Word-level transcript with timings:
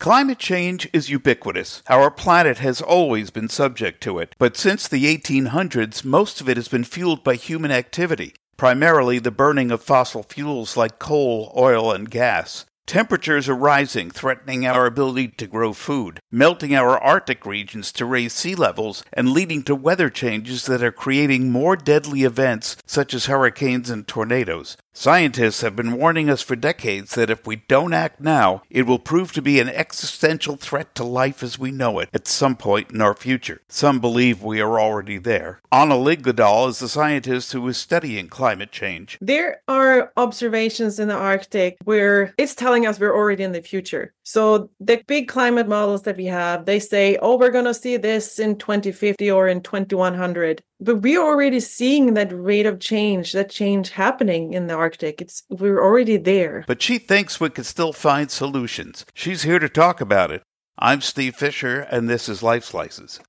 Climate 0.00 0.38
change 0.38 0.88
is 0.94 1.10
ubiquitous. 1.10 1.82
Our 1.90 2.10
planet 2.10 2.56
has 2.56 2.80
always 2.80 3.28
been 3.28 3.50
subject 3.50 4.02
to 4.04 4.18
it, 4.18 4.34
but 4.38 4.56
since 4.56 4.88
the 4.88 5.04
1800s, 5.04 6.06
most 6.06 6.40
of 6.40 6.48
it 6.48 6.56
has 6.56 6.68
been 6.68 6.84
fueled 6.84 7.22
by 7.22 7.34
human 7.34 7.70
activity, 7.70 8.32
primarily 8.56 9.18
the 9.18 9.30
burning 9.30 9.70
of 9.70 9.82
fossil 9.82 10.22
fuels 10.22 10.74
like 10.74 10.98
coal, 10.98 11.52
oil, 11.54 11.92
and 11.92 12.10
gas. 12.10 12.64
Temperatures 12.86 13.46
are 13.46 13.54
rising, 13.54 14.10
threatening 14.10 14.66
our 14.66 14.86
ability 14.86 15.28
to 15.28 15.46
grow 15.46 15.74
food, 15.74 16.18
melting 16.30 16.74
our 16.74 16.98
Arctic 16.98 17.44
regions 17.44 17.92
to 17.92 18.06
raise 18.06 18.32
sea 18.32 18.54
levels, 18.54 19.04
and 19.12 19.32
leading 19.32 19.62
to 19.64 19.74
weather 19.74 20.08
changes 20.08 20.64
that 20.64 20.82
are 20.82 20.90
creating 20.90 21.52
more 21.52 21.76
deadly 21.76 22.24
events 22.24 22.76
such 22.86 23.12
as 23.12 23.26
hurricanes 23.26 23.90
and 23.90 24.08
tornadoes. 24.08 24.76
Scientists 24.92 25.60
have 25.60 25.76
been 25.76 25.92
warning 25.92 26.28
us 26.28 26.42
for 26.42 26.56
decades 26.56 27.14
that 27.14 27.30
if 27.30 27.46
we 27.46 27.56
don't 27.56 27.94
act 27.94 28.20
now, 28.20 28.62
it 28.68 28.82
will 28.82 28.98
prove 28.98 29.32
to 29.32 29.40
be 29.40 29.60
an 29.60 29.68
existential 29.68 30.56
threat 30.56 30.94
to 30.96 31.04
life 31.04 31.44
as 31.44 31.58
we 31.58 31.70
know 31.70 32.00
it 32.00 32.08
at 32.12 32.26
some 32.26 32.56
point 32.56 32.90
in 32.90 33.00
our 33.00 33.14
future. 33.14 33.62
Some 33.68 34.00
believe 34.00 34.42
we 34.42 34.60
are 34.60 34.80
already 34.80 35.16
there. 35.16 35.60
Anna 35.70 35.94
Liljedahl 35.94 36.68
is 36.68 36.80
the 36.80 36.88
scientist 36.88 37.52
who 37.52 37.66
is 37.68 37.76
studying 37.76 38.28
climate 38.28 38.72
change. 38.72 39.16
There 39.20 39.62
are 39.68 40.12
observations 40.16 40.98
in 40.98 41.06
the 41.06 41.14
Arctic 41.14 41.78
where 41.84 42.34
it's 42.36 42.56
telling 42.56 42.84
us 42.84 42.98
we're 42.98 43.16
already 43.16 43.44
in 43.44 43.52
the 43.52 43.62
future. 43.62 44.12
So 44.24 44.70
the 44.80 45.02
big 45.06 45.28
climate 45.28 45.68
models 45.68 46.02
that 46.02 46.16
we 46.16 46.26
have, 46.26 46.64
they 46.64 46.80
say, 46.80 47.16
oh, 47.22 47.38
we're 47.38 47.50
going 47.50 47.64
to 47.64 47.74
see 47.74 47.96
this 47.96 48.40
in 48.40 48.58
2050 48.58 49.30
or 49.30 49.46
in 49.46 49.60
2100 49.60 50.62
but 50.80 50.96
we're 50.96 51.22
already 51.22 51.60
seeing 51.60 52.14
that 52.14 52.32
rate 52.32 52.66
of 52.66 52.80
change 52.80 53.32
that 53.32 53.50
change 53.50 53.90
happening 53.90 54.54
in 54.54 54.66
the 54.66 54.74
arctic. 54.74 55.20
It's 55.20 55.44
we're 55.48 55.82
already 55.82 56.16
there. 56.16 56.64
But 56.66 56.82
she 56.82 56.98
thinks 56.98 57.38
we 57.38 57.50
can 57.50 57.64
still 57.64 57.92
find 57.92 58.30
solutions. 58.30 59.04
She's 59.14 59.42
here 59.42 59.58
to 59.58 59.68
talk 59.68 60.00
about 60.00 60.30
it. 60.30 60.42
I'm 60.78 61.02
steve 61.02 61.36
fisher 61.36 61.80
and 61.90 62.08
this 62.08 62.28
is 62.28 62.42
life 62.42 62.64
slices. 62.64 63.20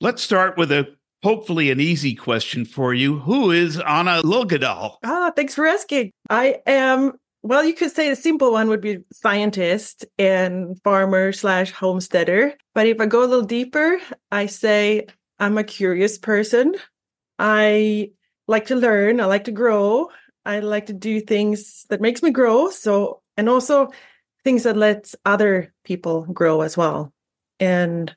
Let's 0.00 0.22
start 0.22 0.56
with 0.56 0.70
a 0.70 0.94
hopefully 1.22 1.70
an 1.70 1.80
easy 1.80 2.14
question 2.14 2.64
for 2.64 2.94
you. 2.94 3.18
Who 3.20 3.50
is 3.50 3.80
anna 3.80 4.22
liljedahl 4.22 4.98
ah 5.04 5.32
thanks 5.34 5.54
for 5.54 5.66
asking. 5.66 6.12
I 6.30 6.60
am 6.66 7.14
well, 7.44 7.62
you 7.62 7.74
could 7.74 7.90
say 7.90 8.08
the 8.08 8.16
simple 8.16 8.52
one 8.52 8.68
would 8.68 8.80
be 8.80 9.00
scientist 9.12 10.06
and 10.18 10.80
farmer 10.82 11.30
slash 11.30 11.72
homesteader. 11.72 12.54
But 12.74 12.86
if 12.86 12.98
I 13.02 13.06
go 13.06 13.20
a 13.20 13.28
little 13.28 13.44
deeper, 13.44 13.98
I 14.32 14.46
say 14.46 15.08
I'm 15.38 15.58
a 15.58 15.62
curious 15.62 16.16
person. 16.16 16.74
I 17.38 18.12
like 18.48 18.66
to 18.66 18.76
learn. 18.76 19.20
I 19.20 19.26
like 19.26 19.44
to 19.44 19.52
grow. 19.52 20.08
I 20.46 20.60
like 20.60 20.86
to 20.86 20.94
do 20.94 21.20
things 21.20 21.84
that 21.90 22.00
makes 22.00 22.22
me 22.22 22.30
grow. 22.30 22.70
So, 22.70 23.20
and 23.36 23.50
also 23.50 23.90
things 24.42 24.62
that 24.62 24.78
lets 24.78 25.14
other 25.26 25.74
people 25.84 26.22
grow 26.22 26.62
as 26.62 26.78
well. 26.78 27.12
And 27.60 28.14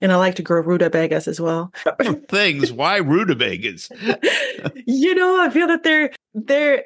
and 0.00 0.12
I 0.12 0.16
like 0.16 0.36
to 0.36 0.42
grow 0.42 0.60
rutabagas 0.60 1.26
as 1.26 1.40
well. 1.40 1.72
things. 2.28 2.70
Why 2.72 2.98
rutabagas? 2.98 3.90
you 4.86 5.14
know, 5.16 5.42
I 5.42 5.50
feel 5.50 5.66
that 5.66 5.82
they're 5.82 6.12
they're 6.34 6.84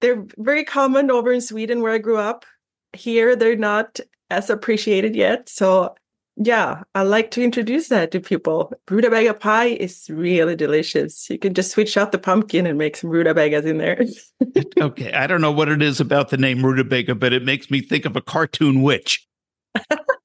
they're 0.00 0.24
very 0.38 0.64
common 0.64 1.10
over 1.10 1.32
in 1.32 1.40
Sweden 1.40 1.82
where 1.82 1.92
I 1.92 1.98
grew 1.98 2.16
up. 2.16 2.44
Here, 2.92 3.36
they're 3.36 3.56
not 3.56 4.00
as 4.30 4.50
appreciated 4.50 5.14
yet. 5.14 5.48
So, 5.48 5.94
yeah, 6.36 6.82
I 6.94 7.02
like 7.02 7.30
to 7.32 7.42
introduce 7.42 7.88
that 7.88 8.10
to 8.12 8.20
people. 8.20 8.72
Rutabaga 8.90 9.34
pie 9.34 9.66
is 9.66 10.08
really 10.08 10.56
delicious. 10.56 11.28
You 11.28 11.38
can 11.38 11.54
just 11.54 11.70
switch 11.70 11.96
out 11.96 12.12
the 12.12 12.18
pumpkin 12.18 12.66
and 12.66 12.78
make 12.78 12.96
some 12.96 13.10
rutabagas 13.10 13.64
in 13.64 13.78
there. 13.78 14.04
okay, 14.80 15.12
I 15.12 15.26
don't 15.26 15.40
know 15.40 15.52
what 15.52 15.68
it 15.68 15.82
is 15.82 16.00
about 16.00 16.30
the 16.30 16.36
name 16.36 16.64
rutabaga, 16.64 17.14
but 17.14 17.32
it 17.32 17.44
makes 17.44 17.70
me 17.70 17.80
think 17.80 18.04
of 18.04 18.16
a 18.16 18.22
cartoon 18.22 18.82
witch. 18.82 19.26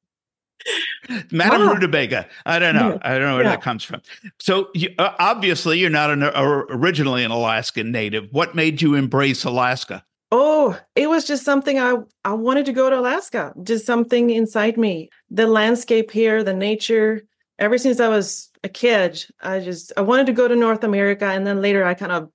Madame 1.31 1.61
wow. 1.61 1.73
Rutabaga. 1.73 2.27
I 2.45 2.59
don't 2.59 2.75
know. 2.75 2.99
I 3.01 3.13
don't 3.13 3.27
know 3.27 3.35
where 3.35 3.43
yeah. 3.43 3.51
that 3.51 3.61
comes 3.61 3.83
from. 3.83 4.01
So 4.39 4.69
you, 4.73 4.89
uh, 4.97 5.13
obviously, 5.19 5.79
you're 5.79 5.89
not 5.89 6.09
an, 6.09 6.23
uh, 6.23 6.31
originally 6.69 7.23
an 7.23 7.31
Alaskan 7.31 7.91
native. 7.91 8.27
What 8.31 8.55
made 8.55 8.81
you 8.81 8.95
embrace 8.95 9.43
Alaska? 9.43 10.03
Oh, 10.31 10.79
it 10.95 11.07
was 11.07 11.25
just 11.25 11.45
something 11.45 11.79
I 11.79 11.97
I 12.23 12.33
wanted 12.33 12.65
to 12.65 12.73
go 12.73 12.89
to 12.89 12.99
Alaska. 12.99 13.53
Just 13.63 13.85
something 13.85 14.29
inside 14.29 14.77
me. 14.77 15.09
The 15.29 15.47
landscape 15.47 16.11
here, 16.11 16.43
the 16.43 16.53
nature. 16.53 17.23
Ever 17.57 17.77
since 17.77 18.01
I 18.01 18.09
was 18.09 18.49
a 18.63 18.69
kid, 18.69 19.25
I 19.41 19.59
just 19.59 19.93
I 19.95 20.01
wanted 20.01 20.25
to 20.25 20.33
go 20.33 20.47
to 20.47 20.55
North 20.55 20.83
America, 20.83 21.25
and 21.25 21.47
then 21.47 21.61
later 21.61 21.85
I 21.85 21.93
kind 21.93 22.11
of 22.11 22.29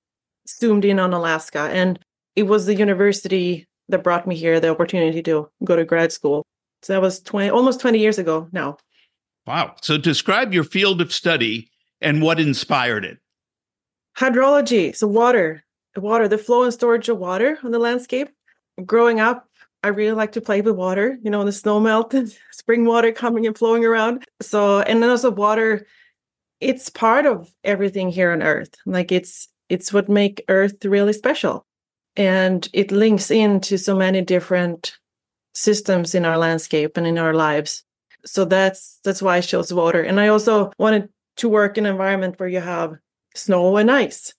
zoomed 0.48 0.84
in 0.84 0.98
on 0.98 1.12
Alaska, 1.12 1.68
and 1.72 1.98
it 2.36 2.44
was 2.44 2.66
the 2.66 2.74
university 2.74 3.66
that 3.88 4.04
brought 4.04 4.26
me 4.26 4.36
here, 4.36 4.60
the 4.60 4.70
opportunity 4.70 5.22
to 5.22 5.50
go 5.64 5.76
to 5.76 5.84
grad 5.84 6.12
school. 6.12 6.46
So 6.82 6.92
that 6.92 7.02
was 7.02 7.20
20, 7.20 7.50
almost 7.50 7.80
20 7.80 7.98
years 7.98 8.18
ago 8.18 8.48
now. 8.52 8.78
Wow. 9.46 9.74
So 9.82 9.98
describe 9.98 10.54
your 10.54 10.64
field 10.64 11.00
of 11.00 11.12
study 11.12 11.70
and 12.00 12.22
what 12.22 12.40
inspired 12.40 13.04
it. 13.04 13.18
Hydrology. 14.16 14.94
So 14.94 15.06
water, 15.06 15.64
water, 15.96 16.28
the 16.28 16.38
flow 16.38 16.62
and 16.62 16.72
storage 16.72 17.08
of 17.08 17.18
water 17.18 17.58
on 17.62 17.70
the 17.70 17.78
landscape. 17.78 18.28
Growing 18.84 19.20
up, 19.20 19.46
I 19.82 19.88
really 19.88 20.12
like 20.12 20.32
to 20.32 20.40
play 20.40 20.60
with 20.60 20.76
water, 20.76 21.18
you 21.22 21.30
know, 21.30 21.44
the 21.44 21.52
snow 21.52 21.80
melt 21.80 22.12
and 22.14 22.34
spring 22.52 22.84
water 22.84 23.12
coming 23.12 23.46
and 23.46 23.56
flowing 23.56 23.84
around. 23.84 24.24
So, 24.40 24.80
and 24.80 25.02
then 25.02 25.10
also 25.10 25.30
water, 25.30 25.86
it's 26.60 26.90
part 26.90 27.26
of 27.26 27.50
everything 27.64 28.10
here 28.10 28.32
on 28.32 28.42
earth. 28.42 28.74
Like 28.84 29.10
it's, 29.10 29.48
it's 29.68 29.92
what 29.92 30.08
make 30.08 30.44
earth 30.48 30.84
really 30.84 31.12
special. 31.12 31.66
And 32.16 32.68
it 32.72 32.92
links 32.92 33.30
into 33.30 33.78
so 33.78 33.96
many 33.96 34.20
different 34.20 34.98
systems 35.54 36.14
in 36.14 36.24
our 36.24 36.38
landscape 36.38 36.96
and 36.96 37.06
in 37.06 37.18
our 37.18 37.34
lives. 37.34 37.84
So 38.24 38.44
that's 38.44 38.98
that's 39.04 39.22
why 39.22 39.36
I 39.36 39.40
chose 39.40 39.72
water. 39.72 40.02
And 40.02 40.20
I 40.20 40.28
also 40.28 40.72
wanted 40.78 41.08
to 41.36 41.48
work 41.48 41.78
in 41.78 41.86
an 41.86 41.92
environment 41.92 42.38
where 42.38 42.48
you 42.48 42.60
have 42.60 42.94
snow 43.34 43.76
and 43.76 43.90
ice. 43.90 44.34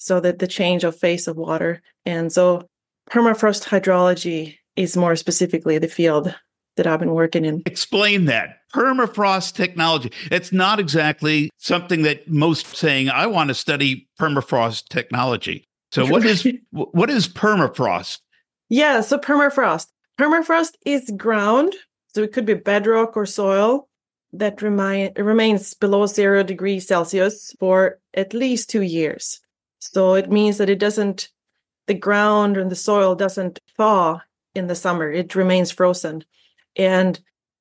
So 0.00 0.20
that 0.20 0.38
the 0.38 0.46
change 0.46 0.84
of 0.84 0.96
phase 0.96 1.26
of 1.26 1.36
water. 1.36 1.82
And 2.06 2.32
so 2.32 2.68
permafrost 3.10 3.64
hydrology 3.64 4.58
is 4.76 4.96
more 4.96 5.16
specifically 5.16 5.76
the 5.78 5.88
field 5.88 6.32
that 6.76 6.86
I've 6.86 7.00
been 7.00 7.14
working 7.14 7.44
in. 7.44 7.62
Explain 7.66 8.26
that. 8.26 8.58
Permafrost 8.72 9.54
technology. 9.54 10.12
It's 10.30 10.52
not 10.52 10.78
exactly 10.78 11.50
something 11.58 12.02
that 12.02 12.30
most 12.30 12.76
saying 12.76 13.10
I 13.10 13.26
want 13.26 13.48
to 13.48 13.54
study 13.54 14.08
permafrost 14.20 14.88
technology. 14.88 15.64
So 15.90 16.06
what 16.06 16.24
is 16.24 16.46
what 16.70 17.10
is 17.10 17.28
permafrost? 17.28 18.20
Yeah, 18.68 19.00
so 19.00 19.18
permafrost. 19.18 19.88
Permafrost 20.18 20.74
is 20.84 21.12
ground, 21.16 21.74
so 22.08 22.22
it 22.22 22.32
could 22.32 22.46
be 22.46 22.54
bedrock 22.54 23.16
or 23.16 23.24
soil 23.24 23.88
that 24.32 24.60
remi- 24.60 25.12
remains 25.16 25.74
below 25.74 26.06
zero 26.06 26.42
degrees 26.42 26.86
Celsius 26.86 27.54
for 27.58 27.98
at 28.14 28.34
least 28.34 28.68
two 28.68 28.82
years. 28.82 29.40
So 29.78 30.14
it 30.14 30.30
means 30.30 30.58
that 30.58 30.68
it 30.68 30.80
doesn't, 30.80 31.28
the 31.86 31.94
ground 31.94 32.56
and 32.56 32.70
the 32.70 32.76
soil 32.76 33.14
doesn't 33.14 33.60
thaw 33.76 34.20
in 34.54 34.66
the 34.66 34.74
summer, 34.74 35.10
it 35.10 35.34
remains 35.34 35.70
frozen. 35.70 36.24
And 36.74 37.20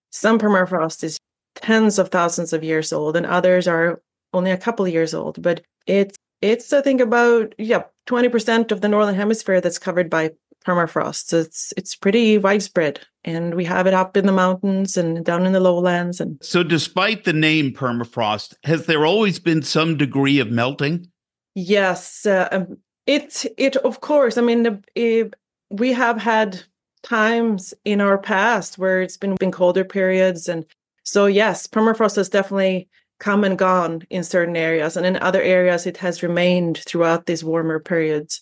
some 0.10 0.40
permafrost 0.40 1.04
is 1.04 1.20
tens 1.56 2.00
of 2.00 2.10
thousands 2.10 2.54
of 2.54 2.64
years 2.64 2.92
old, 2.92 3.16
and 3.16 3.26
others 3.26 3.68
are 3.68 4.02
only 4.34 4.52
a 4.52 4.58
couple 4.58 4.88
years 4.88 5.14
old. 5.14 5.42
But 5.42 5.62
it's 5.86 6.18
it's 6.42 6.72
I 6.74 6.82
think 6.82 7.02
about 7.02 7.56
yeah, 7.58 7.84
20% 8.08 8.72
of 8.72 8.82
the 8.82 8.88
northern 8.88 9.16
hemisphere 9.16 9.62
that's 9.62 9.80
covered 9.80 10.10
by 10.10 10.32
permafrost. 10.68 11.28
So 11.28 11.38
it's 11.40 11.74
it's 11.78 11.96
pretty 11.96 12.38
widespread, 12.38 13.00
and 13.24 13.56
we 13.56 13.64
have 13.66 13.88
it 13.88 13.94
up 13.94 14.18
in 14.18 14.26
the 14.26 14.32
mountains 14.32 14.98
and 14.98 15.24
down 15.24 15.46
in 15.46 15.54
the 15.54 15.60
lowlands. 15.60 16.20
And 16.20 16.38
so, 16.42 16.64
despite 16.64 17.24
the 17.24 17.34
name 17.34 17.72
permafrost, 17.72 18.56
has 18.64 18.86
there 18.86 19.06
always 19.06 19.40
been 19.40 19.62
some 19.62 19.98
degree 19.98 20.40
of 20.40 20.52
melting? 20.52 21.10
Yes, 21.56 22.26
uh, 22.26 22.50
um, 22.52 22.78
it 23.06 23.46
it 23.58 23.78
of 23.78 24.02
course. 24.02 24.38
I 24.38 24.42
mean, 24.42 24.84
it, 24.96 25.34
we 25.70 25.94
have 25.94 26.18
had 26.22 26.62
times 27.04 27.74
in 27.86 28.02
our 28.02 28.18
past 28.18 28.78
where 28.78 29.02
it's 29.02 29.18
been 29.18 29.36
been 29.36 29.52
colder 29.52 29.86
periods, 29.86 30.50
and 30.50 30.66
so 31.04 31.26
yes, 31.26 31.66
permafrost 31.66 32.18
has 32.18 32.30
definitely 32.30 32.90
come 33.20 33.44
and 33.44 33.58
gone 33.58 34.04
in 34.10 34.24
certain 34.24 34.56
areas, 34.58 34.98
and 34.98 35.06
in 35.06 35.18
other 35.18 35.42
areas 35.42 35.88
it 35.88 35.98
has 35.98 36.22
remained 36.22 36.80
throughout 36.80 37.26
these 37.26 37.44
warmer 37.44 37.80
periods. 37.80 38.42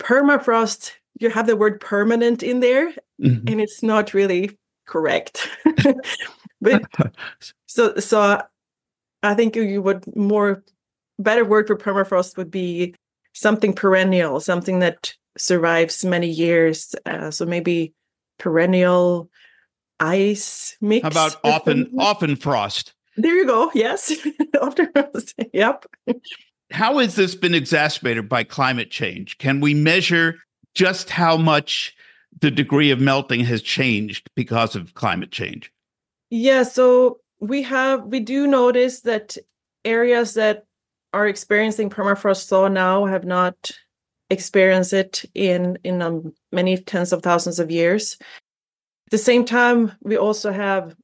Permafrost 0.00 0.92
you 1.20 1.30
have 1.30 1.46
the 1.46 1.56
word 1.56 1.80
permanent 1.80 2.42
in 2.42 2.60
there 2.60 2.92
mm-hmm. 3.20 3.46
and 3.48 3.60
it's 3.60 3.82
not 3.82 4.14
really 4.14 4.56
correct. 4.86 5.48
But 6.60 6.82
so 7.66 7.96
so 7.96 8.42
i 9.22 9.34
think 9.34 9.56
you 9.56 9.82
would 9.82 10.04
more 10.16 10.62
better 11.18 11.44
word 11.44 11.66
for 11.66 11.76
permafrost 11.76 12.36
would 12.36 12.50
be 12.50 12.94
something 13.32 13.72
perennial 13.72 14.40
something 14.40 14.80
that 14.80 15.14
survives 15.36 16.04
many 16.04 16.28
years 16.28 16.94
uh, 17.06 17.30
so 17.30 17.46
maybe 17.46 17.94
perennial 18.38 19.30
ice 20.00 20.76
mix 20.80 21.02
How 21.02 21.10
about 21.10 21.36
often 21.44 21.92
often 21.98 22.36
frost? 22.36 22.94
There 23.16 23.34
you 23.34 23.46
go 23.46 23.70
yes. 23.74 24.12
Often 24.60 24.92
frost 24.92 25.34
yep. 25.52 25.86
How 26.70 26.98
has 26.98 27.16
this 27.16 27.34
been 27.34 27.54
exacerbated 27.54 28.28
by 28.28 28.44
climate 28.44 28.92
change? 28.92 29.38
Can 29.38 29.60
we 29.60 29.74
measure 29.74 30.38
just 30.78 31.10
how 31.10 31.36
much 31.36 31.92
the 32.40 32.52
degree 32.52 32.92
of 32.92 33.00
melting 33.00 33.40
has 33.40 33.60
changed 33.60 34.30
because 34.36 34.76
of 34.76 34.94
climate 34.94 35.32
change? 35.32 35.72
Yeah, 36.30 36.62
so 36.62 37.18
we 37.40 37.64
have 37.64 38.04
we 38.04 38.20
do 38.20 38.46
notice 38.46 39.00
that 39.00 39.36
areas 39.84 40.34
that 40.34 40.66
are 41.12 41.26
experiencing 41.26 41.90
permafrost 41.90 42.48
thaw 42.48 42.68
now 42.68 43.06
have 43.06 43.24
not 43.24 43.72
experienced 44.30 44.92
it 44.92 45.24
in 45.34 45.78
in 45.82 46.00
um, 46.00 46.32
many 46.52 46.76
tens 46.76 47.12
of 47.12 47.22
thousands 47.22 47.58
of 47.58 47.72
years. 47.72 48.16
At 48.20 49.10
the 49.10 49.18
same 49.18 49.44
time, 49.44 49.92
we 50.02 50.16
also 50.16 50.52
have 50.52 50.94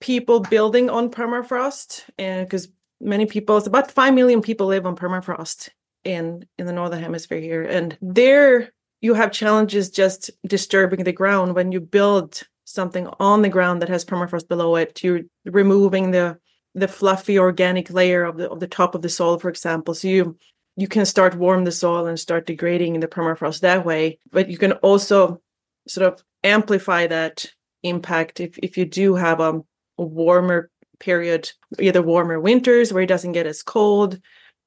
people 0.00 0.40
building 0.40 0.90
on 0.90 1.10
permafrost, 1.10 2.02
and 2.18 2.44
because 2.44 2.68
many 3.00 3.26
people, 3.26 3.56
it's 3.56 3.68
about 3.68 3.92
five 3.92 4.14
million 4.14 4.42
people 4.42 4.66
live 4.66 4.84
on 4.84 4.96
permafrost 4.96 5.68
in 6.02 6.44
in 6.58 6.66
the 6.66 6.72
northern 6.72 7.00
hemisphere 7.00 7.40
here, 7.40 7.62
and 7.62 7.96
there 8.00 8.72
you 9.02 9.14
have 9.14 9.32
challenges 9.32 9.90
just 9.90 10.30
disturbing 10.46 11.04
the 11.04 11.12
ground 11.12 11.54
when 11.54 11.72
you 11.72 11.80
build 11.80 12.42
something 12.64 13.08
on 13.20 13.42
the 13.42 13.48
ground 13.48 13.82
that 13.82 13.88
has 13.88 14.04
permafrost 14.04 14.48
below 14.48 14.76
it. 14.76 15.02
You're 15.02 15.22
removing 15.44 16.12
the 16.12 16.38
the 16.74 16.88
fluffy 16.88 17.38
organic 17.38 17.90
layer 17.90 18.24
of 18.24 18.38
the 18.38 18.48
of 18.48 18.60
the 18.60 18.66
top 18.66 18.94
of 18.94 19.02
the 19.02 19.10
soil, 19.10 19.38
for 19.38 19.50
example. 19.50 19.92
So 19.94 20.08
you 20.08 20.38
you 20.76 20.88
can 20.88 21.04
start 21.04 21.34
warm 21.34 21.64
the 21.64 21.72
soil 21.72 22.06
and 22.06 22.18
start 22.18 22.46
degrading 22.46 22.98
the 23.00 23.08
permafrost 23.08 23.60
that 23.60 23.84
way. 23.84 24.18
But 24.30 24.48
you 24.48 24.56
can 24.56 24.72
also 24.72 25.42
sort 25.86 26.10
of 26.10 26.22
amplify 26.44 27.08
that 27.08 27.46
impact 27.82 28.40
if, 28.40 28.56
if 28.58 28.78
you 28.78 28.86
do 28.86 29.16
have 29.16 29.40
a, 29.40 29.60
a 29.98 30.04
warmer 30.04 30.70
period, 30.98 31.50
either 31.78 32.00
warmer 32.00 32.40
winters 32.40 32.92
where 32.92 33.02
it 33.02 33.08
doesn't 33.08 33.32
get 33.32 33.46
as 33.46 33.62
cold, 33.62 34.20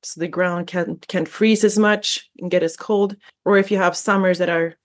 so 0.05 0.19
the 0.19 0.27
ground 0.27 0.67
can 0.67 0.97
can 1.07 1.25
freeze 1.25 1.63
as 1.63 1.77
much 1.77 2.29
and 2.39 2.51
get 2.51 2.63
as 2.63 2.77
cold, 2.77 3.15
or 3.43 3.57
if 3.57 3.71
you 3.71 3.77
have 3.77 3.97
summers 3.97 4.37
that 4.37 4.49
are 4.49 4.75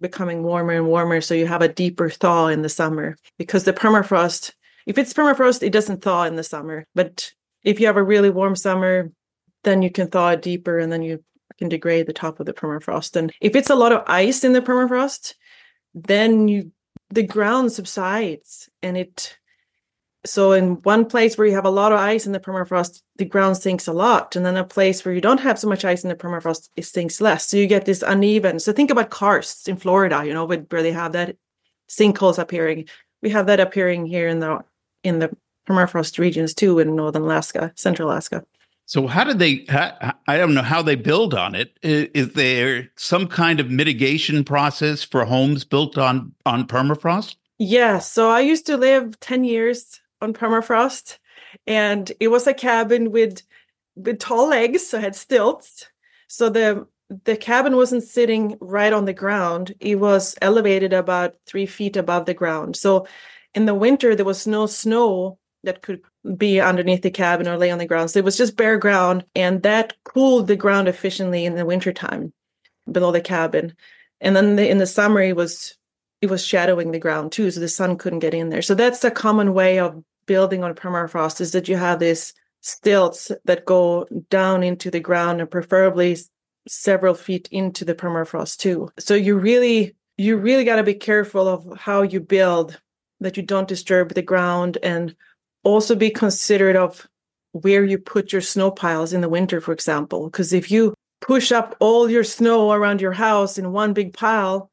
becoming 0.00 0.42
warmer 0.42 0.72
and 0.72 0.86
warmer, 0.86 1.20
so 1.20 1.34
you 1.34 1.46
have 1.46 1.62
a 1.62 1.68
deeper 1.68 2.08
thaw 2.08 2.46
in 2.46 2.62
the 2.62 2.68
summer 2.68 3.16
because 3.38 3.64
the 3.64 3.72
permafrost 3.72 4.52
if 4.86 4.98
it's 4.98 5.12
permafrost, 5.12 5.62
it 5.62 5.70
doesn't 5.70 6.02
thaw 6.02 6.24
in 6.24 6.36
the 6.36 6.42
summer. 6.42 6.86
But 6.94 7.32
if 7.62 7.80
you 7.80 7.86
have 7.86 7.96
a 7.96 8.02
really 8.02 8.30
warm 8.30 8.56
summer, 8.56 9.12
then 9.64 9.82
you 9.82 9.90
can 9.90 10.08
thaw 10.08 10.30
it 10.30 10.42
deeper 10.42 10.78
and 10.78 10.90
then 10.92 11.02
you 11.02 11.22
can 11.58 11.68
degrade 11.68 12.06
the 12.06 12.12
top 12.12 12.40
of 12.40 12.46
the 12.46 12.52
permafrost. 12.52 13.16
And 13.16 13.32
if 13.40 13.54
it's 13.54 13.70
a 13.70 13.74
lot 13.74 13.92
of 13.92 14.02
ice 14.06 14.44
in 14.44 14.52
the 14.52 14.62
permafrost, 14.62 15.34
then 15.94 16.48
you 16.48 16.72
the 17.10 17.22
ground 17.22 17.72
subsides 17.72 18.68
and 18.82 18.96
it 18.96 19.36
so 20.24 20.52
in 20.52 20.74
one 20.82 21.06
place 21.06 21.38
where 21.38 21.46
you 21.46 21.54
have 21.54 21.64
a 21.64 21.70
lot 21.70 21.92
of 21.92 21.98
ice 21.98 22.26
in 22.26 22.32
the 22.32 22.40
permafrost, 22.40 23.02
the 23.16 23.24
ground 23.24 23.56
sinks 23.56 23.86
a 23.86 23.92
lot. 23.92 24.36
And 24.36 24.44
then 24.44 24.56
a 24.56 24.64
place 24.64 25.04
where 25.04 25.14
you 25.14 25.20
don't 25.20 25.40
have 25.40 25.58
so 25.58 25.68
much 25.68 25.84
ice 25.84 26.02
in 26.02 26.10
the 26.10 26.14
permafrost, 26.14 26.68
it 26.76 26.84
sinks 26.84 27.20
less. 27.20 27.46
So 27.46 27.56
you 27.56 27.66
get 27.66 27.86
this 27.86 28.02
uneven. 28.02 28.60
So 28.60 28.72
think 28.72 28.90
about 28.90 29.10
karsts 29.10 29.66
in 29.66 29.76
Florida, 29.76 30.22
you 30.24 30.34
know, 30.34 30.44
where 30.44 30.82
they 30.82 30.92
have 30.92 31.12
that 31.12 31.36
sinkholes 31.88 32.38
appearing. 32.38 32.86
We 33.22 33.30
have 33.30 33.46
that 33.46 33.60
appearing 33.60 34.06
here 34.06 34.28
in 34.28 34.40
the 34.40 34.62
in 35.02 35.20
the 35.20 35.34
permafrost 35.66 36.18
regions 36.18 36.52
too 36.52 36.78
in 36.78 36.96
northern 36.96 37.22
Alaska, 37.22 37.72
central 37.74 38.08
Alaska. 38.08 38.44
So 38.84 39.06
how 39.06 39.24
do 39.24 39.32
they? 39.32 39.64
I 39.70 40.36
don't 40.36 40.52
know 40.52 40.62
how 40.62 40.82
they 40.82 40.96
build 40.96 41.32
on 41.32 41.54
it. 41.54 41.78
Is 41.82 42.32
there 42.32 42.90
some 42.96 43.26
kind 43.26 43.60
of 43.60 43.70
mitigation 43.70 44.44
process 44.44 45.02
for 45.02 45.24
homes 45.24 45.64
built 45.64 45.96
on 45.96 46.34
on 46.44 46.66
permafrost? 46.66 47.36
Yeah. 47.58 48.00
So 48.00 48.30
I 48.30 48.40
used 48.40 48.66
to 48.66 48.76
live 48.76 49.18
ten 49.20 49.44
years 49.44 49.99
on 50.20 50.32
permafrost, 50.32 51.18
and 51.66 52.10
it 52.20 52.28
was 52.28 52.46
a 52.46 52.54
cabin 52.54 53.10
with 53.10 53.42
with 53.96 54.18
tall 54.18 54.48
legs, 54.48 54.86
so 54.86 54.98
had 54.98 55.16
stilts. 55.16 55.86
So 56.28 56.48
the 56.48 56.86
the 57.24 57.36
cabin 57.36 57.76
wasn't 57.76 58.04
sitting 58.04 58.56
right 58.60 58.92
on 58.92 59.04
the 59.04 59.12
ground; 59.12 59.74
it 59.80 59.96
was 59.96 60.36
elevated 60.40 60.92
about 60.92 61.34
three 61.46 61.66
feet 61.66 61.96
above 61.96 62.26
the 62.26 62.34
ground. 62.34 62.76
So 62.76 63.06
in 63.54 63.66
the 63.66 63.74
winter 63.74 64.14
there 64.14 64.24
was 64.24 64.46
no 64.46 64.66
snow 64.66 65.38
that 65.64 65.82
could 65.82 66.00
be 66.36 66.60
underneath 66.60 67.02
the 67.02 67.10
cabin 67.10 67.48
or 67.48 67.56
lay 67.56 67.70
on 67.70 67.78
the 67.78 67.86
ground. 67.86 68.10
So 68.10 68.18
it 68.18 68.24
was 68.24 68.36
just 68.36 68.56
bare 68.56 68.78
ground, 68.78 69.24
and 69.34 69.62
that 69.62 69.94
cooled 70.04 70.46
the 70.46 70.56
ground 70.56 70.88
efficiently 70.88 71.44
in 71.44 71.54
the 71.54 71.66
wintertime 71.66 72.32
below 72.90 73.12
the 73.12 73.20
cabin. 73.20 73.74
And 74.20 74.36
then 74.36 74.56
the, 74.56 74.68
in 74.68 74.78
the 74.78 74.86
summer, 74.86 75.20
it 75.20 75.36
was 75.36 75.76
it 76.20 76.28
was 76.28 76.44
shadowing 76.44 76.92
the 76.92 76.98
ground 76.98 77.32
too, 77.32 77.50
so 77.50 77.60
the 77.60 77.68
sun 77.68 77.96
couldn't 77.96 78.18
get 78.18 78.34
in 78.34 78.50
there. 78.50 78.62
So 78.62 78.74
that's 78.74 79.04
a 79.04 79.10
common 79.10 79.54
way 79.54 79.78
of 79.78 80.02
building 80.30 80.62
on 80.62 80.72
permafrost 80.74 81.40
is 81.40 81.50
that 81.50 81.66
you 81.66 81.76
have 81.76 81.98
these 81.98 82.34
stilts 82.60 83.32
that 83.46 83.64
go 83.64 84.06
down 84.28 84.62
into 84.62 84.88
the 84.88 85.00
ground 85.00 85.40
and 85.40 85.50
preferably 85.50 86.16
several 86.68 87.14
feet 87.14 87.48
into 87.50 87.84
the 87.84 87.96
permafrost 87.96 88.58
too. 88.58 88.88
So 88.96 89.16
you 89.16 89.36
really 89.36 89.96
you 90.16 90.36
really 90.36 90.62
got 90.62 90.76
to 90.76 90.84
be 90.84 90.94
careful 90.94 91.48
of 91.48 91.76
how 91.76 92.02
you 92.02 92.20
build 92.20 92.80
that 93.18 93.36
you 93.36 93.42
don't 93.42 93.66
disturb 93.66 94.14
the 94.14 94.22
ground 94.22 94.78
and 94.84 95.16
also 95.64 95.96
be 95.96 96.10
considerate 96.10 96.76
of 96.76 97.08
where 97.50 97.84
you 97.84 97.98
put 97.98 98.32
your 98.32 98.42
snow 98.42 98.70
piles 98.70 99.12
in 99.12 99.22
the 99.22 99.28
winter, 99.28 99.60
for 99.60 99.72
example. 99.72 100.28
Because 100.28 100.52
if 100.52 100.70
you 100.70 100.94
push 101.20 101.50
up 101.50 101.74
all 101.80 102.08
your 102.08 102.22
snow 102.22 102.70
around 102.70 103.00
your 103.00 103.14
house 103.14 103.58
in 103.58 103.72
one 103.72 103.94
big 103.94 104.14
pile, 104.14 104.70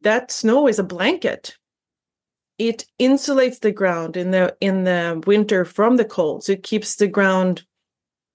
that 0.00 0.32
snow 0.32 0.66
is 0.66 0.80
a 0.80 0.90
blanket. 0.96 1.56
It 2.58 2.86
insulates 2.98 3.60
the 3.60 3.72
ground 3.72 4.16
in 4.16 4.30
the 4.30 4.56
in 4.60 4.84
the 4.84 5.22
winter 5.26 5.64
from 5.64 5.96
the 5.96 6.04
cold. 6.04 6.44
So 6.44 6.52
it 6.52 6.62
keeps 6.62 6.96
the 6.96 7.06
ground 7.06 7.64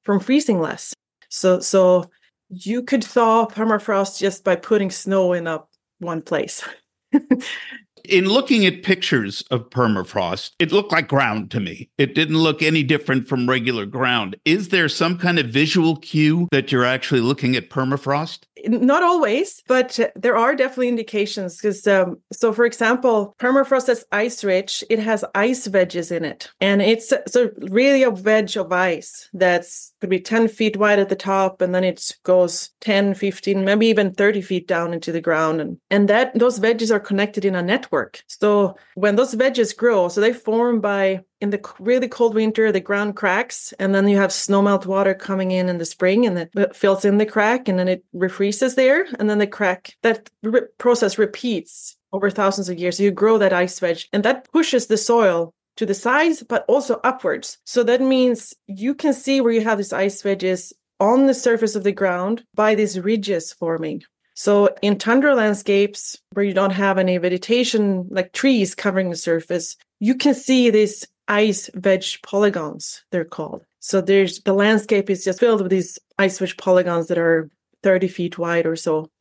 from 0.03 0.19
freezing 0.19 0.59
less. 0.59 0.94
So 1.29 1.59
so 1.59 2.09
you 2.50 2.83
could 2.83 3.03
thaw 3.03 3.47
permafrost 3.47 4.19
just 4.19 4.44
by 4.44 4.56
putting 4.56 4.91
snow 4.91 5.33
in 5.33 5.47
a 5.47 5.63
one 6.00 6.21
place. 6.21 6.63
In 8.11 8.25
looking 8.25 8.65
at 8.65 8.83
pictures 8.83 9.41
of 9.51 9.69
permafrost, 9.69 10.51
it 10.59 10.73
looked 10.73 10.91
like 10.91 11.07
ground 11.07 11.49
to 11.51 11.61
me. 11.61 11.89
It 11.97 12.13
didn't 12.13 12.39
look 12.39 12.61
any 12.61 12.83
different 12.83 13.25
from 13.25 13.47
regular 13.47 13.85
ground. 13.85 14.35
Is 14.43 14.67
there 14.67 14.89
some 14.89 15.17
kind 15.17 15.39
of 15.39 15.45
visual 15.45 15.95
cue 15.95 16.49
that 16.51 16.73
you're 16.73 16.83
actually 16.83 17.21
looking 17.21 17.55
at 17.55 17.69
permafrost? 17.69 18.39
Not 18.65 19.01
always, 19.01 19.63
but 19.65 19.97
there 20.15 20.35
are 20.35 20.55
definitely 20.55 20.89
indications. 20.89 21.55
Because, 21.55 21.87
um, 21.87 22.17
so 22.33 22.51
for 22.51 22.65
example, 22.65 23.33
permafrost 23.39 23.87
is 23.87 24.05
ice 24.11 24.43
rich, 24.43 24.83
it 24.89 24.99
has 24.99 25.23
ice 25.33 25.69
wedges 25.69 26.11
in 26.11 26.25
it. 26.25 26.51
And 26.59 26.81
it's 26.81 27.13
so 27.27 27.49
really 27.59 28.03
a 28.03 28.11
wedge 28.11 28.57
of 28.57 28.73
ice 28.73 29.29
that's 29.31 29.93
could 30.01 30.09
be 30.09 30.19
10 30.19 30.49
feet 30.49 30.75
wide 30.75 30.99
at 30.99 31.07
the 31.07 31.15
top, 31.15 31.61
and 31.61 31.73
then 31.73 31.85
it 31.85 32.17
goes 32.23 32.71
10, 32.81 33.13
15, 33.13 33.63
maybe 33.63 33.87
even 33.87 34.13
30 34.13 34.41
feet 34.41 34.67
down 34.67 34.93
into 34.93 35.13
the 35.13 35.21
ground. 35.21 35.61
And, 35.61 35.77
and 35.89 36.09
that 36.09 36.37
those 36.37 36.59
wedges 36.59 36.91
are 36.91 36.99
connected 36.99 37.45
in 37.45 37.56
a 37.56 37.61
network 37.61 38.00
network. 38.01 38.23
So 38.27 38.75
when 38.95 39.15
those 39.15 39.35
wedges 39.35 39.73
grow, 39.73 40.09
so 40.09 40.21
they 40.21 40.33
form 40.33 40.81
by 40.81 41.21
in 41.39 41.49
the 41.49 41.61
really 41.79 42.07
cold 42.07 42.35
winter, 42.35 42.71
the 42.71 42.79
ground 42.79 43.15
cracks, 43.15 43.73
and 43.79 43.93
then 43.95 44.07
you 44.07 44.17
have 44.17 44.31
snowmelt 44.31 44.85
water 44.85 45.13
coming 45.13 45.51
in 45.51 45.69
in 45.69 45.77
the 45.77 45.85
spring, 45.85 46.25
and 46.25 46.37
it 46.37 46.75
fills 46.75 47.05
in 47.05 47.17
the 47.17 47.25
crack, 47.25 47.67
and 47.67 47.79
then 47.79 47.87
it 47.87 48.03
refreezes 48.13 48.75
there, 48.75 49.07
and 49.19 49.29
then 49.29 49.39
the 49.39 49.47
crack 49.47 49.95
that 50.03 50.29
re- 50.43 50.61
process 50.77 51.17
repeats 51.17 51.97
over 52.11 52.29
thousands 52.29 52.69
of 52.69 52.77
years. 52.77 52.97
So 52.97 53.03
you 53.03 53.11
grow 53.11 53.37
that 53.37 53.53
ice 53.53 53.81
wedge, 53.81 54.09
and 54.13 54.23
that 54.23 54.51
pushes 54.51 54.87
the 54.87 54.97
soil 54.97 55.53
to 55.77 55.85
the 55.85 55.93
sides, 55.93 56.43
but 56.43 56.65
also 56.67 56.99
upwards. 57.03 57.57
So 57.65 57.83
that 57.83 58.01
means 58.01 58.53
you 58.67 58.93
can 58.93 59.13
see 59.13 59.41
where 59.41 59.53
you 59.53 59.61
have 59.61 59.77
these 59.77 59.93
ice 59.93 60.23
wedges 60.23 60.73
on 60.99 61.25
the 61.25 61.33
surface 61.33 61.75
of 61.75 61.83
the 61.83 61.91
ground 61.91 62.43
by 62.53 62.75
these 62.75 62.99
ridges 62.99 63.53
forming. 63.53 64.03
So 64.42 64.76
in 64.81 64.98
tundra 64.98 65.36
landscapes 65.36 66.18
where 66.33 66.44
you 66.44 66.56
don't 66.56 66.71
have 66.71 66.98
any 66.98 67.16
vegetation 67.19 68.07
like 68.10 68.33
trees 68.33 68.74
covering 68.74 69.12
the 69.12 69.16
surface, 69.16 69.78
you 70.00 70.16
can 70.16 70.33
see 70.33 70.71
these 70.71 71.07
ice 71.28 71.69
wedge 71.76 72.19
polygons, 72.24 73.04
they're 73.12 73.24
called. 73.24 73.64
So 73.81 74.02
there's 74.02 74.42
the 74.42 74.54
landscape 74.54 75.12
is 75.12 75.24
just 75.26 75.40
filled 75.40 75.62
with 75.62 75.69
these 75.69 76.00
ice 76.18 76.42
wedge 76.42 76.57
polygons 76.57 77.06
that 77.10 77.19
are 77.19 77.52
30 77.83 78.07
feet 78.07 78.40
wide 78.40 78.66
or 78.66 78.76
so. 78.76 79.12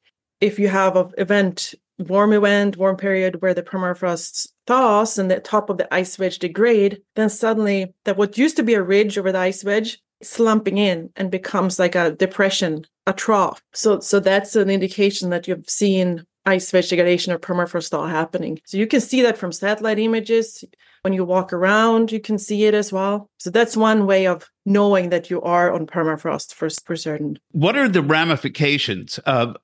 If 0.40 0.58
you 0.58 0.68
have 0.68 0.96
an 0.96 1.12
event, 1.18 1.74
warm 1.98 2.32
event, 2.32 2.78
warm 2.78 2.96
period 2.96 3.42
where 3.42 3.52
the 3.52 3.62
permafrost 3.62 4.48
thaws 4.66 5.18
and 5.18 5.30
the 5.30 5.38
top 5.38 5.68
of 5.68 5.76
the 5.76 5.92
ice 5.92 6.18
wedge 6.18 6.38
degrade, 6.38 7.02
then 7.14 7.28
suddenly 7.28 7.92
that 8.06 8.16
what 8.16 8.38
used 8.38 8.56
to 8.56 8.62
be 8.62 8.72
a 8.72 8.82
ridge 8.82 9.18
over 9.18 9.32
the 9.32 9.38
ice 9.38 9.64
wedge 9.64 9.98
slumping 10.22 10.78
in 10.78 11.10
and 11.16 11.30
becomes 11.30 11.78
like 11.78 11.94
a 11.94 12.12
depression, 12.12 12.84
a 13.06 13.12
trough. 13.12 13.62
So 13.72 14.00
so 14.00 14.20
that's 14.20 14.56
an 14.56 14.70
indication 14.70 15.30
that 15.30 15.48
you've 15.48 15.68
seen 15.68 16.24
ice 16.46 16.70
vegetation 16.70 17.32
or 17.32 17.38
permafrost 17.38 18.10
happening. 18.10 18.60
So 18.66 18.76
you 18.76 18.86
can 18.86 19.00
see 19.00 19.22
that 19.22 19.38
from 19.38 19.52
satellite 19.52 19.98
images. 19.98 20.64
When 21.02 21.14
you 21.14 21.24
walk 21.24 21.52
around, 21.52 22.12
you 22.12 22.20
can 22.20 22.38
see 22.38 22.64
it 22.64 22.74
as 22.74 22.92
well. 22.92 23.30
So 23.38 23.50
that's 23.50 23.76
one 23.76 24.06
way 24.06 24.26
of 24.26 24.50
knowing 24.66 25.08
that 25.10 25.30
you 25.30 25.40
are 25.42 25.72
on 25.72 25.86
permafrost 25.86 26.52
for, 26.52 26.68
for 26.68 26.94
certain. 26.94 27.38
What 27.52 27.76
are 27.76 27.88
the 27.88 28.02
ramifications 28.02 29.18
of 29.20 29.56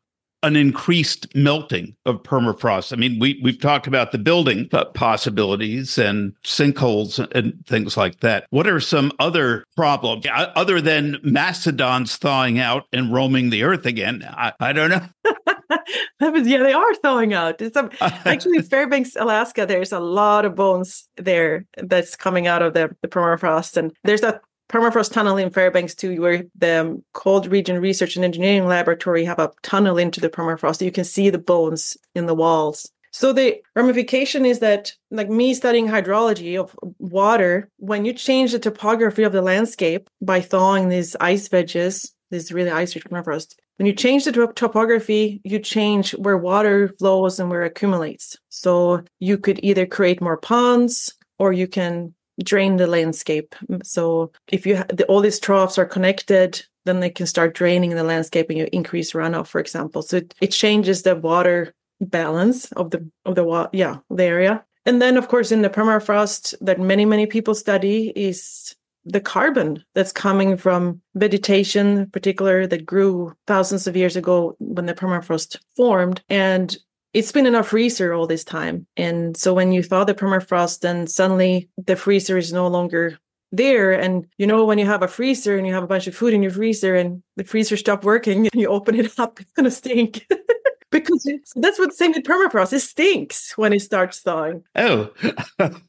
an 0.47 0.57
increased 0.57 1.35
melting 1.35 1.95
of 2.07 2.23
permafrost. 2.23 2.93
I 2.93 2.97
mean, 2.97 3.19
we 3.19 3.41
we've 3.43 3.61
talked 3.61 3.87
about 3.87 4.13
the 4.13 4.19
building 4.19 4.69
possibilities 4.95 5.99
and 5.99 6.33
sinkholes 6.45 7.19
and 7.33 7.55
things 7.67 7.97
like 7.97 8.21
that. 8.21 8.47
What 8.51 8.67
are 8.67 8.81
some 8.81 9.13
other 9.19 9.65
problems 9.77 10.27
other 10.31 10.81
than 10.81 11.19
mastodons 11.23 12.17
thawing 12.17 12.59
out 12.59 12.85
and 12.93 13.13
roaming 13.13 13.51
the 13.51 13.65
earth 13.65 13.87
again? 13.87 14.27
I, 14.29 14.53
I 14.61 14.73
don't 14.73 14.91
know. 14.91 15.07
that 16.21 16.33
was, 16.33 16.47
yeah, 16.47 16.63
they 16.63 16.73
are 16.73 16.95
thawing 16.97 17.35
out. 17.35 17.61
It's 17.61 17.77
a, 17.77 17.91
actually 18.01 18.63
Fairbanks, 18.63 19.17
Alaska. 19.17 19.67
There's 19.67 19.93
a 19.93 20.01
lot 20.01 20.45
of 20.45 20.55
bones 20.55 21.09
there 21.17 21.67
that's 21.77 22.17
coming 22.17 22.47
out 22.47 22.63
of 22.63 22.75
the, 22.75 22.95
the 23.03 23.09
permafrost, 23.09 23.77
and 23.77 23.93
there's 24.05 24.23
a 24.23 24.41
permafrost 24.69 25.13
tunnel 25.13 25.37
in 25.37 25.51
Fairbanks 25.51 25.95
too, 25.95 26.21
where 26.21 26.45
the 26.55 26.81
um, 26.81 27.05
Cold 27.13 27.47
Region 27.47 27.81
Research 27.81 28.17
and 28.17 28.25
Engineering 28.25 28.67
Laboratory 28.67 29.25
have 29.25 29.39
a 29.39 29.53
tunnel 29.63 29.99
into 29.99 30.21
the 30.21 30.29
permafrost. 30.29 30.85
You 30.85 30.93
can 30.93 31.05
see 31.05 31.31
the 31.31 31.39
bones 31.39 31.97
in 32.15 32.27
the 32.27 32.35
walls. 32.35 32.91
So 33.13 33.33
the 33.33 33.63
ramification 33.75 34.45
is 34.45 34.59
that, 34.59 34.93
like 35.11 35.31
me 35.31 35.55
studying 35.55 35.89
hydrology 35.89 36.61
of 36.61 36.77
water, 36.99 37.71
when 37.79 38.05
you 38.05 38.13
change 38.13 38.53
the 38.53 38.59
topography 38.59 39.23
of 39.23 39.33
the 39.33 39.41
landscape 39.41 40.11
by 40.21 40.41
thawing 40.41 40.91
these 40.91 41.17
ice 41.19 41.51
wedges, 41.51 42.13
these 42.31 42.53
really 42.53 42.71
ice-rich 42.71 43.05
permafrost, 43.05 43.55
when 43.79 43.87
you 43.87 43.95
change 43.95 44.25
the 44.25 44.53
topography, 44.55 45.41
you 45.45 45.59
change 45.61 46.11
where 46.13 46.37
water 46.37 46.89
flows 46.99 47.39
and 47.39 47.49
where 47.49 47.63
it 47.63 47.69
accumulates. 47.69 48.37
So 48.49 49.05
you 49.19 49.39
could 49.39 49.61
either 49.63 49.87
create 49.87 50.21
more 50.21 50.37
ponds 50.37 51.15
or 51.39 51.53
you 51.53 51.69
can 51.69 52.15
drain 52.43 52.77
the 52.77 52.87
landscape. 52.87 53.55
So 53.83 54.33
if 54.49 54.67
you 54.67 54.77
ha- 54.79 54.87
the, 54.89 55.05
all 55.07 55.21
these 55.21 55.41
troughs 55.41 55.79
are 55.79 55.87
connected, 55.87 56.65
then 56.85 57.01
they 57.01 57.11
can 57.11 57.27
start 57.27 57.55
draining 57.55 57.91
the 57.91 58.05
landscape 58.05 58.49
and 58.51 58.59
you 58.59 58.69
increase 58.73 59.13
runoff, 59.13 59.49
for 59.49 59.61
example. 59.61 60.03
So 60.03 60.19
it, 60.19 60.35
it 60.41 60.49
changes 60.49 61.03
the 61.03 61.17
water 61.17 61.75
balance 62.01 62.71
of 62.73 62.91
the 62.91 63.09
of 63.25 63.35
the 63.35 63.45
wa- 63.45 63.71
yeah 63.73 63.99
the 64.11 64.25
area. 64.25 64.65
And 64.85 65.01
then 65.01 65.17
of 65.17 65.29
course 65.29 65.51
in 65.51 65.63
the 65.63 65.71
permafrost 65.71 66.55
that 66.61 66.79
many 66.79 67.05
many 67.05 67.27
people 67.27 67.55
study 67.55 68.13
is 68.15 68.77
the 69.07 69.21
carbon 69.21 69.83
that's 69.95 70.13
coming 70.13 70.57
from 70.57 71.01
vegetation, 71.15 72.11
particular 72.11 72.67
that 72.67 72.85
grew 72.85 73.35
thousands 73.47 73.87
of 73.87 73.97
years 73.97 74.17
ago 74.17 74.57
when 74.59 74.87
the 74.87 74.95
permafrost 74.95 75.57
formed. 75.77 76.23
And 76.29 76.77
it's 77.17 77.33
been 77.33 77.47
in 77.47 77.55
a 77.55 77.63
freezer 77.63 78.13
all 78.13 78.27
this 78.27 78.45
time. 78.45 78.87
And 78.95 79.39
so 79.39 79.55
when 79.55 79.73
you 79.73 79.83
thaw 79.83 80.05
the 80.05 80.15
permafrost, 80.15 80.81
then 80.81 81.07
suddenly 81.07 81.71
the 81.83 81.97
freezer 81.97 82.37
is 82.37 82.53
no 82.53 82.69
longer 82.69 83.19
there. 83.51 83.93
And 83.93 84.27
you 84.37 84.47
know, 84.47 84.67
when 84.67 84.77
you 84.77 84.85
have 84.85 85.03
a 85.03 85.09
freezer 85.09 85.57
and 85.57 85.67
you 85.67 85.73
have 85.73 85.83
a 85.83 85.87
bunch 85.87 86.07
of 86.07 86.15
food 86.15 86.35
in 86.35 86.43
your 86.43 86.53
freezer 86.53 86.95
and 86.95 87.23
the 87.37 87.45
freezer 87.45 87.79
stopped 87.79 88.05
working 88.05 88.41
and 88.41 88.51
you 88.61 88.69
open 88.69 88.95
it 88.95 89.19
up, 89.19 89.41
it's 89.41 89.51
gonna 89.53 89.71
stink. 89.71 90.27
because 90.91 91.27
that's 91.55 91.79
what 91.79 91.95
same 91.95 92.13
with 92.13 92.23
permafrost. 92.23 92.75
It 92.75 92.81
stinks 92.81 93.57
when 93.57 93.73
it 93.73 93.81
starts 93.81 94.21
thawing. 94.21 94.63
Oh. 94.75 95.11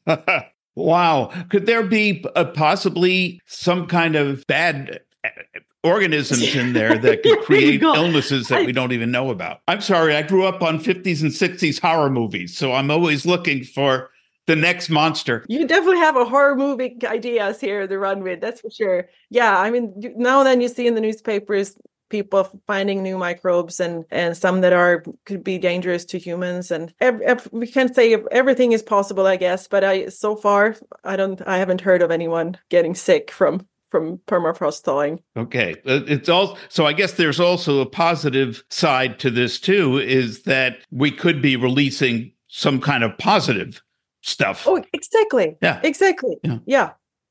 wow. 0.76 1.30
Could 1.50 1.66
there 1.66 1.82
be 1.82 2.24
uh, 2.36 2.46
possibly 2.46 3.42
some 3.44 3.86
kind 3.86 4.16
of 4.16 4.46
bad 4.46 5.00
uh, 5.24 5.28
organisms 5.84 6.54
in 6.54 6.72
there 6.72 6.98
that 6.98 7.22
could 7.22 7.38
create 7.40 7.82
illnesses 7.82 8.48
that 8.48 8.60
I, 8.60 8.66
we 8.66 8.72
don't 8.72 8.92
even 8.92 9.10
know 9.10 9.30
about. 9.30 9.60
I'm 9.68 9.80
sorry, 9.80 10.14
I 10.14 10.22
grew 10.22 10.44
up 10.44 10.62
on 10.62 10.78
50s 10.78 11.22
and 11.22 11.30
60s 11.30 11.80
horror 11.80 12.10
movies, 12.10 12.56
so 12.56 12.72
I'm 12.72 12.90
always 12.90 13.24
looking 13.24 13.64
for 13.64 14.10
the 14.46 14.56
next 14.56 14.88
monster. 14.88 15.44
You 15.48 15.66
definitely 15.66 15.98
have 15.98 16.16
a 16.16 16.24
horror 16.24 16.56
movie 16.56 16.96
ideas 17.04 17.60
here 17.60 17.86
to 17.86 17.98
run 17.98 18.22
with, 18.22 18.40
that's 18.40 18.60
for 18.60 18.70
sure. 18.70 19.08
Yeah, 19.30 19.58
I 19.58 19.70
mean, 19.70 19.92
now 20.16 20.40
and 20.40 20.46
then 20.46 20.60
you 20.60 20.68
see 20.68 20.86
in 20.86 20.94
the 20.94 21.00
newspapers 21.00 21.76
people 22.08 22.48
finding 22.66 23.02
new 23.02 23.18
microbes 23.18 23.80
and 23.80 24.04
and 24.10 24.36
some 24.36 24.60
that 24.62 24.72
are 24.72 25.04
could 25.26 25.44
be 25.44 25.58
dangerous 25.58 26.04
to 26.06 26.18
humans 26.18 26.70
and 26.70 26.92
ev- 27.00 27.20
ev- 27.20 27.48
we 27.52 27.66
can't 27.66 27.94
say 27.94 28.16
everything 28.30 28.72
is 28.72 28.82
possible 28.82 29.26
i 29.26 29.36
guess 29.36 29.68
but 29.68 29.84
i 29.84 30.06
so 30.08 30.34
far 30.34 30.74
i 31.04 31.16
don't 31.16 31.42
i 31.46 31.58
haven't 31.58 31.82
heard 31.82 32.02
of 32.02 32.10
anyone 32.10 32.56
getting 32.70 32.94
sick 32.94 33.30
from 33.30 33.66
from 33.90 34.18
permafrost 34.26 34.82
thawing. 34.82 35.20
Okay. 35.36 35.72
Uh, 35.86 36.00
it's 36.06 36.28
all 36.28 36.58
so 36.68 36.86
I 36.86 36.92
guess 36.92 37.12
there's 37.12 37.40
also 37.40 37.80
a 37.80 37.86
positive 37.86 38.62
side 38.70 39.18
to 39.20 39.30
this 39.30 39.58
too 39.58 39.98
is 39.98 40.42
that 40.42 40.78
we 40.90 41.10
could 41.10 41.40
be 41.40 41.56
releasing 41.56 42.32
some 42.48 42.80
kind 42.80 43.04
of 43.04 43.16
positive 43.18 43.82
stuff. 44.22 44.66
Oh, 44.66 44.82
exactly. 44.92 45.56
Yeah. 45.62 45.80
Exactly. 45.82 46.36
Yeah. 46.42 46.58
yeah. 46.66 46.90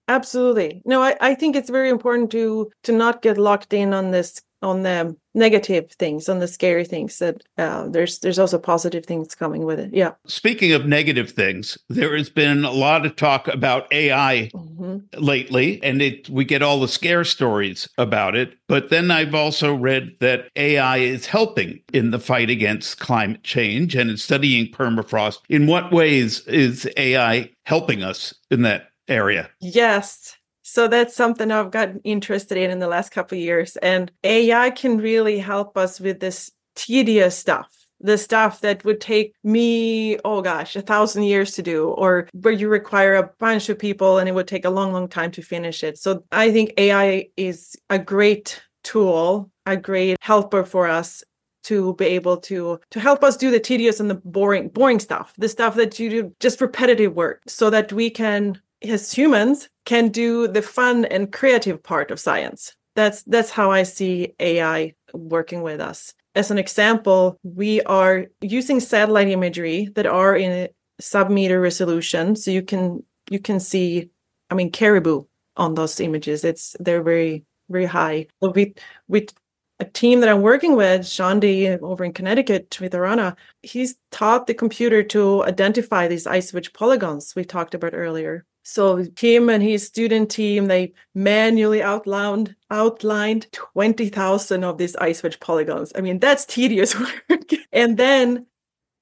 Absolutely. 0.10 0.82
No, 0.86 1.02
I, 1.02 1.18
I 1.20 1.36
think 1.36 1.56
it's 1.56 1.70
very 1.70 1.90
important 1.90 2.32
to 2.32 2.72
to 2.84 2.92
not 2.92 3.22
get 3.22 3.38
locked 3.38 3.74
in 3.74 3.94
on 3.94 4.12
this 4.12 4.42
on 4.62 4.84
the 4.84 5.16
negative 5.38 5.92
things 5.92 6.28
on 6.28 6.40
the 6.40 6.48
scary 6.48 6.84
things 6.84 7.20
that 7.20 7.44
uh, 7.60 7.88
there's 7.88 8.20
there's 8.20 8.40
also 8.40 8.58
positive 8.58 9.06
things 9.06 9.36
coming 9.36 9.66
with 9.66 9.80
it. 9.80 9.94
Yeah. 9.94 10.14
Speaking 10.26 10.74
of 10.74 10.86
negative 10.86 11.32
things 11.32 11.78
there 11.90 12.18
has 12.18 12.30
been 12.30 12.66
a 12.66 12.72
lot 12.72 13.06
of 13.06 13.16
talk 13.16 13.48
about 13.48 13.92
ai 13.94 14.50
mm-hmm. 14.54 14.98
lately 15.20 15.82
and 15.84 16.02
it 16.02 16.28
we 16.30 16.44
get 16.44 16.64
all 16.64 16.80
the 16.80 16.88
scare 16.88 17.24
stories 17.24 17.88
about 17.98 18.36
it 18.36 18.56
but 18.68 18.90
then 18.90 19.12
i've 19.12 19.36
also 19.36 19.74
read 19.74 20.12
that 20.20 20.50
ai 20.56 20.98
is 20.98 21.28
helping 21.28 21.80
in 21.94 22.12
the 22.12 22.20
fight 22.20 22.50
against 22.50 23.00
climate 23.00 23.44
change 23.44 23.96
and 23.96 24.10
in 24.10 24.18
studying 24.18 24.72
permafrost. 24.72 25.40
In 25.50 25.68
what 25.68 25.92
ways 25.92 26.42
is 26.48 26.90
ai 26.98 27.52
helping 27.66 28.02
us 28.04 28.34
in 28.50 28.64
that 28.64 28.90
area? 29.08 29.50
Yes 29.62 30.37
so 30.68 30.90
that's 30.90 31.16
something 31.16 31.50
I've 31.50 31.72
gotten 31.72 32.02
interested 32.04 32.58
in 32.58 32.72
in 32.72 32.80
the 32.80 32.90
last 32.90 33.12
couple 33.12 33.38
of 33.38 33.42
years. 33.42 33.78
And 33.78 34.12
AI 34.26 34.70
can 34.72 34.98
really 34.98 35.40
help 35.40 35.78
us 35.78 35.98
with 36.02 36.20
this 36.20 36.52
tedious 36.76 37.38
stuff 37.38 37.74
the 38.00 38.16
stuff 38.16 38.62
that 38.62 38.86
would 38.86 39.02
take 39.02 39.34
me, 39.44 40.20
oh 40.24 40.40
gosh, 40.44 40.76
a 40.76 40.84
thousand 40.84 41.24
years 41.24 41.54
to 41.54 41.64
do, 41.64 41.88
or 41.88 42.30
where 42.34 42.54
you 42.54 42.70
require 42.70 43.16
a 43.16 43.32
bunch 43.40 43.70
of 43.70 43.80
people 43.80 44.20
and 44.20 44.30
it 44.30 44.36
would 44.36 44.48
take 44.48 44.66
a 44.66 44.70
long, 44.70 44.94
long 44.94 45.08
time 45.08 45.32
to 45.32 45.42
finish 45.42 45.84
it. 45.84 45.98
So 45.98 46.24
I 46.32 46.52
think 46.52 46.74
AI 46.78 47.30
is 47.38 47.76
a 47.90 47.98
great 47.98 48.62
tool, 48.84 49.50
a 49.66 49.76
great 49.76 50.18
helper 50.22 50.64
for 50.64 50.88
us 50.88 51.24
to 51.64 51.96
be 51.96 52.06
able 52.06 52.38
to 52.38 52.80
to 52.92 53.00
help 53.00 53.24
us 53.24 53.36
do 53.36 53.52
the 53.52 53.60
tedious 53.60 54.00
and 54.00 54.10
the 54.10 54.22
boring 54.24 54.70
boring 54.70 55.00
stuff 55.00 55.34
the 55.38 55.50
stuff 55.50 55.76
that 55.76 56.00
you 56.00 56.10
do 56.10 56.36
just 56.40 56.62
repetitive 56.62 57.14
work 57.14 57.42
so 57.46 57.70
that 57.70 57.92
we 57.92 58.10
can 58.10 58.62
as 58.84 59.12
humans 59.12 59.70
can 59.86 60.10
do 60.10 60.48
the 60.48 60.62
fun 60.62 61.06
and 61.06 61.32
creative 61.32 61.82
part 61.82 62.12
of 62.12 62.20
science. 62.20 62.74
That's 62.96 63.24
that's 63.24 63.52
how 63.52 63.72
I 63.72 63.84
see 63.84 64.34
AI 64.40 64.94
working 65.14 65.62
with 65.62 65.80
us. 65.80 66.14
As 66.36 66.52
an 66.52 66.58
example, 66.58 67.38
we 67.44 67.82
are 67.84 68.26
using 68.42 68.80
satellite 68.80 69.28
imagery 69.28 69.90
that 69.96 70.06
are 70.06 70.36
in 70.36 70.70
sub-meter 71.00 71.62
resolution, 71.62 72.36
so 72.36 72.52
you 72.52 72.64
can 72.64 73.04
you 73.30 73.40
can 73.40 73.60
see, 73.60 74.10
I 74.50 74.56
mean, 74.56 74.72
caribou 74.72 75.26
on 75.58 75.76
those 75.76 76.00
images. 76.00 76.44
It's 76.44 76.76
they're 76.80 77.04
very 77.04 77.44
very 77.70 77.86
high. 77.86 78.28
We 78.42 78.74
with 79.08 79.34
a 79.80 79.86
team 79.86 80.22
that 80.22 80.30
I'm 80.30 80.42
working 80.42 80.76
with, 80.76 81.02
Chandi 81.02 81.80
over 81.82 82.04
in 82.04 82.14
Connecticut 82.14 82.70
Witharana, 82.72 83.36
he's 83.62 83.96
taught 84.12 84.48
the 84.48 84.54
computer 84.54 85.04
to 85.04 85.44
identify 85.44 86.08
these 86.08 86.26
ice 86.26 86.52
wedge 86.52 86.74
polygons 86.74 87.36
we 87.36 87.46
talked 87.46 87.76
about 87.76 87.94
earlier. 87.94 88.46
So 88.64 89.06
him 89.18 89.50
and 89.50 89.64
his 89.64 89.86
student 89.86 90.30
team, 90.32 90.66
they 90.66 90.94
manually 91.14 91.82
outlined 91.82 92.56
outlined 92.70 93.48
20,000 93.54 94.64
of 94.64 94.78
these 94.78 94.96
ice 94.98 95.24
wedge 95.24 95.40
polygons. 95.40 95.94
I 95.96 96.02
mean, 96.02 96.20
that's 96.20 96.46
tedious 96.46 97.00
work. 97.30 97.52
and 97.72 97.98
then 97.98 98.48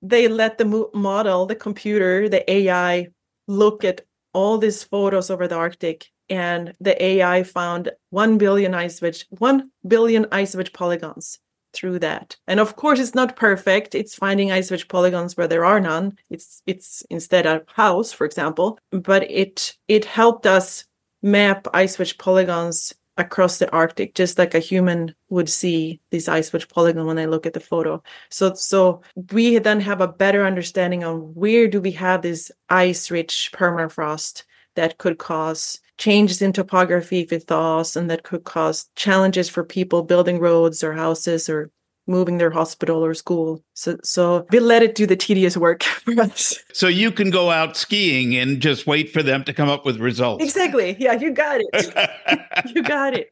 they 0.02 0.28
let 0.28 0.58
the 0.58 0.90
model, 0.94 1.46
the 1.46 1.56
computer, 1.56 2.30
the 2.30 2.50
AI 2.52 3.08
look 3.48 3.84
at 3.84 4.02
all 4.34 4.58
these 4.58 4.84
photos 4.84 5.30
over 5.30 5.48
the 5.48 5.56
Arctic 5.56 6.12
and 6.30 6.74
the 6.80 7.02
AI 7.04 7.44
found 7.44 7.92
1 8.10 8.38
billion 8.38 8.74
ice 8.74 9.02
wedge 9.02 9.26
1 9.30 9.70
billion 9.88 10.26
ice 10.32 10.56
wedge 10.56 10.74
polygons 10.74 11.40
through 11.74 12.00
that. 12.00 12.36
And 12.48 12.60
of 12.60 12.76
course, 12.76 13.00
it's 13.00 13.14
not 13.14 13.36
perfect. 13.36 13.94
It's 13.94 14.16
finding 14.16 14.52
ice 14.52 14.72
wedge 14.72 14.88
polygons 14.88 15.38
where 15.38 15.48
there 15.48 15.66
are 15.66 15.80
none. 15.80 16.18
It's 16.30 16.64
it's 16.66 17.04
instead 17.10 17.46
a 17.46 17.64
house, 17.68 18.12
for 18.12 18.26
example. 18.26 18.80
But 18.92 19.30
it 19.30 19.76
it 19.88 20.06
helped 20.06 20.46
us 20.48 20.86
map 21.22 21.68
ice 21.74 22.00
wedge 22.00 22.18
polygons 22.18 22.94
across 23.18 23.60
the 23.60 23.72
Arctic, 23.72 24.14
just 24.14 24.38
like 24.38 24.54
a 24.54 24.60
human 24.60 25.16
would 25.30 25.50
see 25.50 26.02
these 26.12 26.28
ice 26.28 26.52
wedge 26.52 26.68
polygon 26.68 27.06
when 27.06 27.16
they 27.16 27.28
look 27.28 27.46
at 27.46 27.54
the 27.54 27.60
photo. 27.60 28.02
So 28.30 28.54
so 28.54 29.02
we 29.32 29.58
then 29.60 29.80
have 29.82 30.02
a 30.02 30.08
better 30.08 30.46
understanding 30.46 31.04
on 31.04 31.34
where 31.36 31.68
do 31.68 31.82
we 31.82 31.92
have 31.92 32.22
this 32.22 32.52
ice 32.70 33.12
rich 33.12 33.52
permafrost 33.54 34.44
that 34.76 34.98
could 34.98 35.18
cause 35.18 35.80
changes 35.98 36.42
in 36.42 36.54
topography 36.54 37.22
it 37.32 37.44
thaws 37.44 37.96
and 37.96 38.10
that 38.10 38.24
could 38.24 38.44
cause 38.44 38.90
challenges 38.96 39.50
for 39.50 39.64
people 39.64 40.04
building 40.04 40.40
roads 40.40 40.84
or 40.84 40.94
houses 40.94 41.50
or 41.50 41.72
moving 42.08 42.38
their 42.38 42.52
hospital 42.52 43.04
or 43.04 43.14
school. 43.14 43.64
So, 43.74 43.98
so 44.04 44.46
we 44.52 44.60
let 44.60 44.84
it 44.84 44.96
do 44.96 45.06
the 45.06 45.16
tedious 45.16 45.58
work 45.58 45.84
for 45.84 46.20
us. 46.22 46.58
So 46.74 46.88
you 46.88 47.12
can 47.12 47.30
go 47.30 47.50
out 47.50 47.76
skiing 47.78 48.36
and 48.36 48.62
just 48.62 48.88
wait 48.88 49.12
for 49.12 49.24
them 49.24 49.44
to 49.46 49.54
come 49.54 49.70
up 49.70 49.86
with 49.86 49.98
results. 49.98 50.44
Exactly. 50.44 50.96
Yeah, 51.00 51.14
you 51.14 51.32
got 51.32 51.62
it. 51.62 52.66
you 52.76 52.84
got 52.84 53.14
it. 53.14 53.30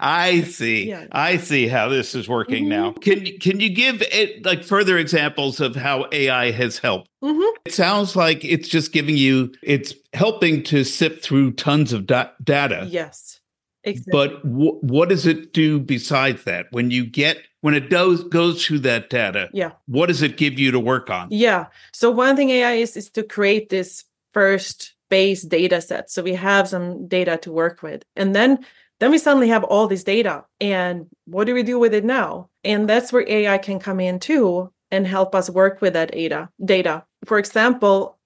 I 0.00 0.42
see. 0.42 0.88
Yeah. 0.88 1.06
I 1.12 1.36
see 1.38 1.66
how 1.66 1.88
this 1.88 2.14
is 2.14 2.28
working 2.28 2.64
mm-hmm. 2.64 2.70
now. 2.70 2.92
Can 2.92 3.26
can 3.38 3.60
you 3.60 3.70
give 3.70 4.02
it 4.02 4.44
like 4.44 4.64
further 4.64 4.98
examples 4.98 5.60
of 5.60 5.76
how 5.76 6.06
AI 6.12 6.50
has 6.50 6.78
helped? 6.78 7.08
Mm-hmm. 7.22 7.56
It 7.66 7.72
sounds 7.72 8.16
like 8.16 8.44
it's 8.44 8.68
just 8.68 8.92
giving 8.92 9.16
you. 9.16 9.52
It's 9.62 9.94
helping 10.12 10.62
to 10.64 10.84
sift 10.84 11.24
through 11.24 11.52
tons 11.52 11.92
of 11.92 12.06
da- 12.06 12.30
data. 12.42 12.86
Yes. 12.88 13.40
Exactly. 13.84 14.12
But 14.12 14.42
w- 14.42 14.78
what 14.80 15.08
does 15.10 15.26
it 15.26 15.52
do 15.52 15.78
besides 15.78 16.44
that? 16.44 16.66
When 16.70 16.90
you 16.90 17.04
get 17.04 17.38
when 17.64 17.72
it 17.72 17.88
does 17.88 18.22
goes 18.24 18.62
through 18.62 18.80
that 18.80 19.08
data, 19.08 19.48
yeah, 19.54 19.70
what 19.86 20.08
does 20.08 20.20
it 20.20 20.36
give 20.36 20.58
you 20.58 20.70
to 20.70 20.78
work 20.78 21.08
on? 21.08 21.28
Yeah. 21.30 21.68
So 21.94 22.10
one 22.10 22.36
thing 22.36 22.50
AI 22.50 22.72
is 22.72 22.94
is 22.94 23.08
to 23.12 23.22
create 23.22 23.70
this 23.70 24.04
first 24.34 24.94
base 25.08 25.40
data 25.40 25.80
set. 25.80 26.10
So 26.10 26.22
we 26.22 26.34
have 26.34 26.68
some 26.68 27.08
data 27.08 27.38
to 27.38 27.50
work 27.50 27.82
with. 27.82 28.02
And 28.16 28.36
then 28.36 28.66
then 29.00 29.10
we 29.10 29.16
suddenly 29.16 29.48
have 29.48 29.64
all 29.64 29.86
this 29.86 30.04
data. 30.04 30.44
And 30.60 31.06
what 31.24 31.46
do 31.46 31.54
we 31.54 31.62
do 31.62 31.78
with 31.78 31.94
it 31.94 32.04
now? 32.04 32.50
And 32.64 32.86
that's 32.86 33.14
where 33.14 33.26
AI 33.26 33.56
can 33.56 33.78
come 33.78 33.98
in 33.98 34.20
too 34.20 34.70
and 34.90 35.06
help 35.06 35.34
us 35.34 35.48
work 35.48 35.80
with 35.80 35.94
that 35.94 36.12
data. 36.12 36.50
Data. 36.62 37.06
For 37.24 37.38
example, 37.38 38.18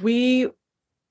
we 0.00 0.46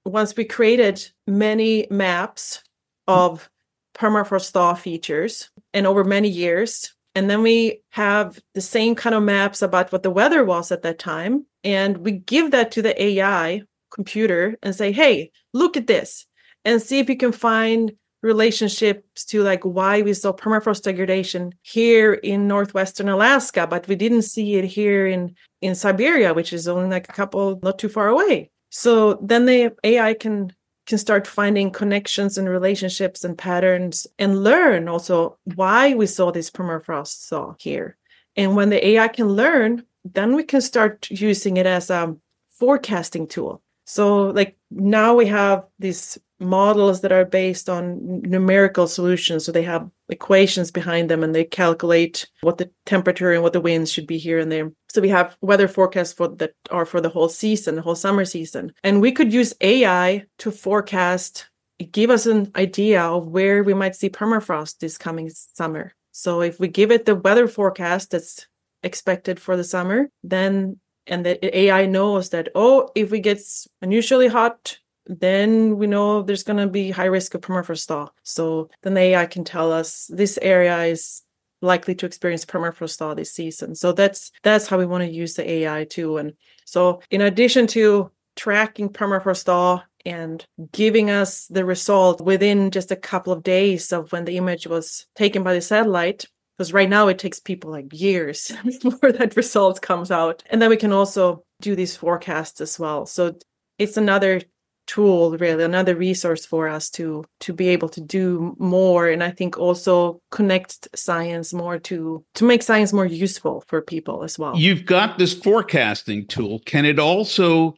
once 0.05 0.33
we 0.37 0.45
created 0.45 1.05
many 1.27 1.87
maps 1.89 2.63
of 3.05 3.49
permafrost 3.93 4.51
thaw 4.51 4.75
features 4.75 5.49
and 5.73 5.85
over 5.85 6.05
many 6.05 6.29
years 6.29 6.95
and 7.15 7.29
then 7.29 7.41
we 7.41 7.81
have 7.91 8.39
the 8.53 8.61
same 8.61 8.93
kind 8.93 9.15
of 9.15 9.23
maps 9.23 9.61
about 9.61 9.91
what 9.91 10.03
the 10.03 10.11
weather 10.11 10.43
was 10.43 10.71
at 10.71 10.83
that 10.83 10.99
time. 10.99 11.45
And 11.63 11.97
we 11.97 12.11
give 12.11 12.51
that 12.51 12.71
to 12.73 12.81
the 12.81 13.01
ai 13.01 13.63
computer 13.91 14.57
and 14.61 14.75
say 14.75 14.91
hey 14.91 15.31
look 15.53 15.77
at 15.77 15.87
this 15.87 16.27
and 16.65 16.81
see 16.81 16.99
if 16.99 17.09
you 17.09 17.15
can 17.15 17.31
find 17.31 17.93
relationships 18.21 19.23
to 19.23 19.41
like 19.41 19.63
why 19.63 20.01
we 20.01 20.13
saw 20.13 20.33
permafrost 20.33 20.81
degradation 20.81 21.53
here 21.61 22.13
in 22.13 22.47
northwestern 22.47 23.07
alaska 23.07 23.67
but 23.67 23.87
we 23.87 23.95
didn't 23.95 24.23
see 24.23 24.55
it 24.55 24.65
here 24.65 25.05
in 25.07 25.33
in 25.61 25.75
siberia 25.75 26.33
which 26.33 26.51
is 26.51 26.67
only 26.67 26.89
like 26.89 27.07
a 27.07 27.13
couple 27.13 27.59
not 27.63 27.79
too 27.79 27.89
far 27.89 28.09
away. 28.09 28.49
So 28.69 29.17
then 29.21 29.45
the 29.45 29.73
ai 29.83 30.13
can 30.15 30.51
can 30.85 30.97
start 30.97 31.27
finding 31.27 31.71
connections 31.71 32.37
and 32.37 32.47
relationships 32.47 33.23
and 33.23 33.37
patterns 33.37 34.07
and 34.19 34.43
learn 34.43 34.87
also 34.87 35.37
why 35.55 35.93
we 35.93 36.05
saw 36.05 36.31
this 36.31 36.51
permafrost 36.51 37.27
thaw 37.29 37.55
here. 37.59 37.97
And 38.35 38.55
when 38.55 38.69
the 38.69 38.85
ai 38.87 39.07
can 39.07 39.29
learn 39.29 39.85
then 40.13 40.35
we 40.35 40.43
can 40.43 40.61
start 40.61 41.09
using 41.09 41.57
it 41.57 41.65
as 41.65 41.89
a 41.89 42.15
forecasting 42.59 43.27
tool. 43.27 43.61
So 43.85 44.27
like 44.27 44.57
now 44.69 45.15
we 45.15 45.25
have 45.27 45.65
these 45.79 46.17
models 46.39 47.01
that 47.01 47.11
are 47.11 47.25
based 47.25 47.69
on 47.69 48.21
numerical 48.21 48.87
solutions. 48.87 49.45
So 49.45 49.51
they 49.51 49.63
have 49.63 49.89
equations 50.09 50.71
behind 50.71 51.09
them 51.09 51.23
and 51.23 51.33
they 51.33 51.45
calculate 51.45 52.27
what 52.41 52.57
the 52.57 52.69
temperature 52.85 53.31
and 53.31 53.41
what 53.41 53.53
the 53.53 53.61
winds 53.61 53.91
should 53.91 54.07
be 54.07 54.17
here 54.17 54.39
and 54.39 54.51
there. 54.51 54.71
So 54.89 55.01
we 55.01 55.09
have 55.09 55.35
weather 55.41 55.67
forecasts 55.67 56.13
for 56.13 56.27
that 56.27 56.53
are 56.71 56.85
for 56.85 57.01
the 57.01 57.09
whole 57.09 57.29
season 57.29 57.75
the 57.75 57.81
whole 57.81 57.95
summer 57.95 58.25
season. 58.25 58.73
And 58.83 59.01
we 59.01 59.11
could 59.11 59.33
use 59.33 59.53
ai 59.61 60.25
to 60.39 60.51
forecast 60.51 61.49
give 61.91 62.09
us 62.09 62.25
an 62.25 62.51
idea 62.55 63.01
of 63.01 63.27
where 63.27 63.63
we 63.63 63.73
might 63.73 63.95
see 63.95 64.09
permafrost 64.09 64.79
this 64.79 64.97
coming 64.97 65.29
summer. 65.29 65.93
So 66.11 66.41
if 66.41 66.59
we 66.59 66.69
give 66.69 66.91
it 66.91 67.05
the 67.05 67.15
weather 67.15 67.47
forecast 67.47 68.11
that's 68.11 68.47
expected 68.83 69.39
for 69.39 69.57
the 69.57 69.63
summer 69.63 70.09
then 70.23 70.79
and 71.07 71.25
the 71.25 71.57
AI 71.57 71.85
knows 71.85 72.29
that 72.29 72.49
oh, 72.55 72.89
if 72.95 73.11
we 73.11 73.19
get 73.19 73.41
unusually 73.81 74.27
hot, 74.27 74.79
then 75.07 75.77
we 75.77 75.87
know 75.87 76.21
there's 76.21 76.43
going 76.43 76.57
to 76.57 76.67
be 76.67 76.91
high 76.91 77.05
risk 77.05 77.33
of 77.33 77.41
permafrost 77.41 77.85
thaw. 77.87 78.09
So 78.23 78.69
then 78.81 78.93
the 78.93 79.01
AI 79.01 79.25
can 79.25 79.43
tell 79.43 79.71
us 79.71 80.09
this 80.13 80.39
area 80.41 80.83
is 80.83 81.21
likely 81.61 81.95
to 81.95 82.05
experience 82.05 82.45
permafrost 82.45 82.97
thaw 82.97 83.13
this 83.13 83.31
season. 83.31 83.75
So 83.75 83.91
that's 83.91 84.31
that's 84.43 84.67
how 84.67 84.77
we 84.77 84.85
want 84.85 85.03
to 85.03 85.11
use 85.11 85.35
the 85.35 85.49
AI 85.49 85.85
too. 85.85 86.17
And 86.17 86.33
so 86.65 87.01
in 87.09 87.21
addition 87.21 87.67
to 87.67 88.11
tracking 88.35 88.89
permafrost 88.89 89.43
thaw 89.43 89.83
and 90.05 90.45
giving 90.71 91.09
us 91.09 91.47
the 91.47 91.65
result 91.65 92.21
within 92.21 92.69
just 92.71 92.91
a 92.91 92.95
couple 92.95 93.33
of 93.33 93.43
days 93.43 93.91
of 93.91 94.11
when 94.11 94.25
the 94.25 94.37
image 94.37 94.67
was 94.67 95.07
taken 95.15 95.41
by 95.41 95.53
the 95.53 95.61
satellite, 95.61 96.25
because 96.57 96.73
right 96.73 96.89
now 96.89 97.07
it 97.07 97.19
takes 97.19 97.39
people 97.39 97.71
like 97.71 97.87
years 97.91 98.51
before 98.81 99.11
that 99.11 99.35
result 99.35 99.81
comes 99.81 100.11
out 100.11 100.43
and 100.49 100.61
then 100.61 100.69
we 100.69 100.77
can 100.77 100.91
also 100.91 101.43
do 101.61 101.75
these 101.75 101.95
forecasts 101.95 102.61
as 102.61 102.79
well 102.79 103.05
so 103.05 103.35
it's 103.77 103.97
another 103.97 104.41
tool 104.87 105.37
really 105.37 105.63
another 105.63 105.95
resource 105.95 106.45
for 106.45 106.67
us 106.67 106.89
to 106.89 107.23
to 107.39 107.53
be 107.53 107.69
able 107.69 107.89
to 107.89 108.01
do 108.01 108.55
more 108.59 109.07
and 109.07 109.23
i 109.23 109.31
think 109.31 109.57
also 109.57 110.21
connect 110.31 110.87
science 110.95 111.53
more 111.53 111.79
to 111.79 112.23
to 112.33 112.45
make 112.45 112.61
science 112.61 112.93
more 112.93 113.05
useful 113.05 113.63
for 113.67 113.81
people 113.81 114.23
as 114.23 114.37
well. 114.37 114.57
You've 114.57 114.85
got 114.85 115.17
this 115.17 115.33
forecasting 115.33 116.27
tool. 116.27 116.59
Can 116.65 116.85
it 116.85 116.99
also 116.99 117.75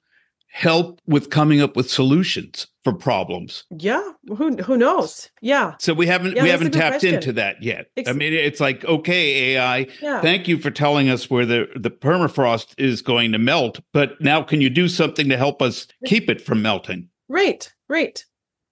help 0.58 1.00
with 1.06 1.30
coming 1.30 1.62
up 1.62 1.76
with 1.76 1.88
solutions 1.88 2.66
for 2.84 2.92
problems. 2.92 3.64
Yeah, 3.70 4.12
who 4.28 4.56
who 4.58 4.76
knows? 4.76 5.30
Yeah. 5.40 5.76
So 5.80 5.94
we 5.94 6.08
haven't 6.08 6.36
yeah, 6.36 6.42
we 6.42 6.50
haven't 6.50 6.72
tapped 6.72 6.94
question. 7.02 7.14
into 7.14 7.34
that 7.34 7.62
yet. 7.62 7.92
Ex- 7.96 8.10
I 8.10 8.14
mean, 8.14 8.34
it's 8.34 8.60
like 8.60 8.84
okay, 8.84 9.54
AI, 9.54 9.88
yeah. 10.02 10.20
thank 10.20 10.48
you 10.48 10.58
for 10.58 10.72
telling 10.72 11.10
us 11.10 11.30
where 11.30 11.46
the 11.46 11.68
the 11.76 11.92
permafrost 11.92 12.74
is 12.80 13.04
going 13.04 13.34
to 13.34 13.38
melt, 13.38 13.80
but 13.94 14.20
now 14.20 14.42
can 14.42 14.60
you 14.60 14.72
do 14.72 14.88
something 14.88 15.30
to 15.30 15.38
help 15.38 15.62
us 15.62 15.88
keep 16.06 16.28
it 16.28 16.42
from 16.42 16.64
melting? 16.64 17.10
Right, 17.30 17.72
right. 17.88 18.26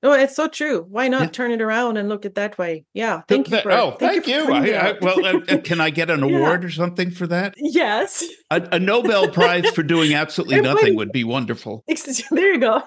Oh, 0.05 0.13
it's 0.13 0.35
so 0.35 0.47
true. 0.47 0.85
Why 0.87 1.07
not 1.07 1.21
yeah. 1.21 1.27
turn 1.29 1.51
it 1.51 1.61
around 1.61 1.97
and 1.97 2.07
look 2.07 2.27
at 2.27 2.35
that 2.35 2.59
way? 2.59 2.85
Yeah. 2.93 3.21
Thank 3.27 3.49
you. 3.49 3.59
For, 3.61 3.71
oh, 3.71 3.95
thank, 3.99 4.23
thank 4.23 4.27
you. 4.27 4.45
you. 4.45 4.53
I, 4.53 4.89
I, 4.89 4.93
well, 5.01 5.25
uh, 5.25 5.57
can 5.63 5.81
I 5.81 5.89
get 5.89 6.11
an 6.11 6.21
award 6.21 6.61
yeah. 6.61 6.67
or 6.67 6.71
something 6.71 7.09
for 7.09 7.25
that? 7.25 7.55
Yes. 7.57 8.23
A, 8.51 8.61
a 8.73 8.79
Nobel 8.79 9.27
Prize 9.31 9.67
for 9.71 9.81
doing 9.81 10.13
absolutely 10.13 10.61
nothing 10.61 10.95
would 10.95 11.11
be 11.11 11.23
wonderful. 11.23 11.83
There 12.31 12.53
you 12.53 12.59
go. 12.59 12.83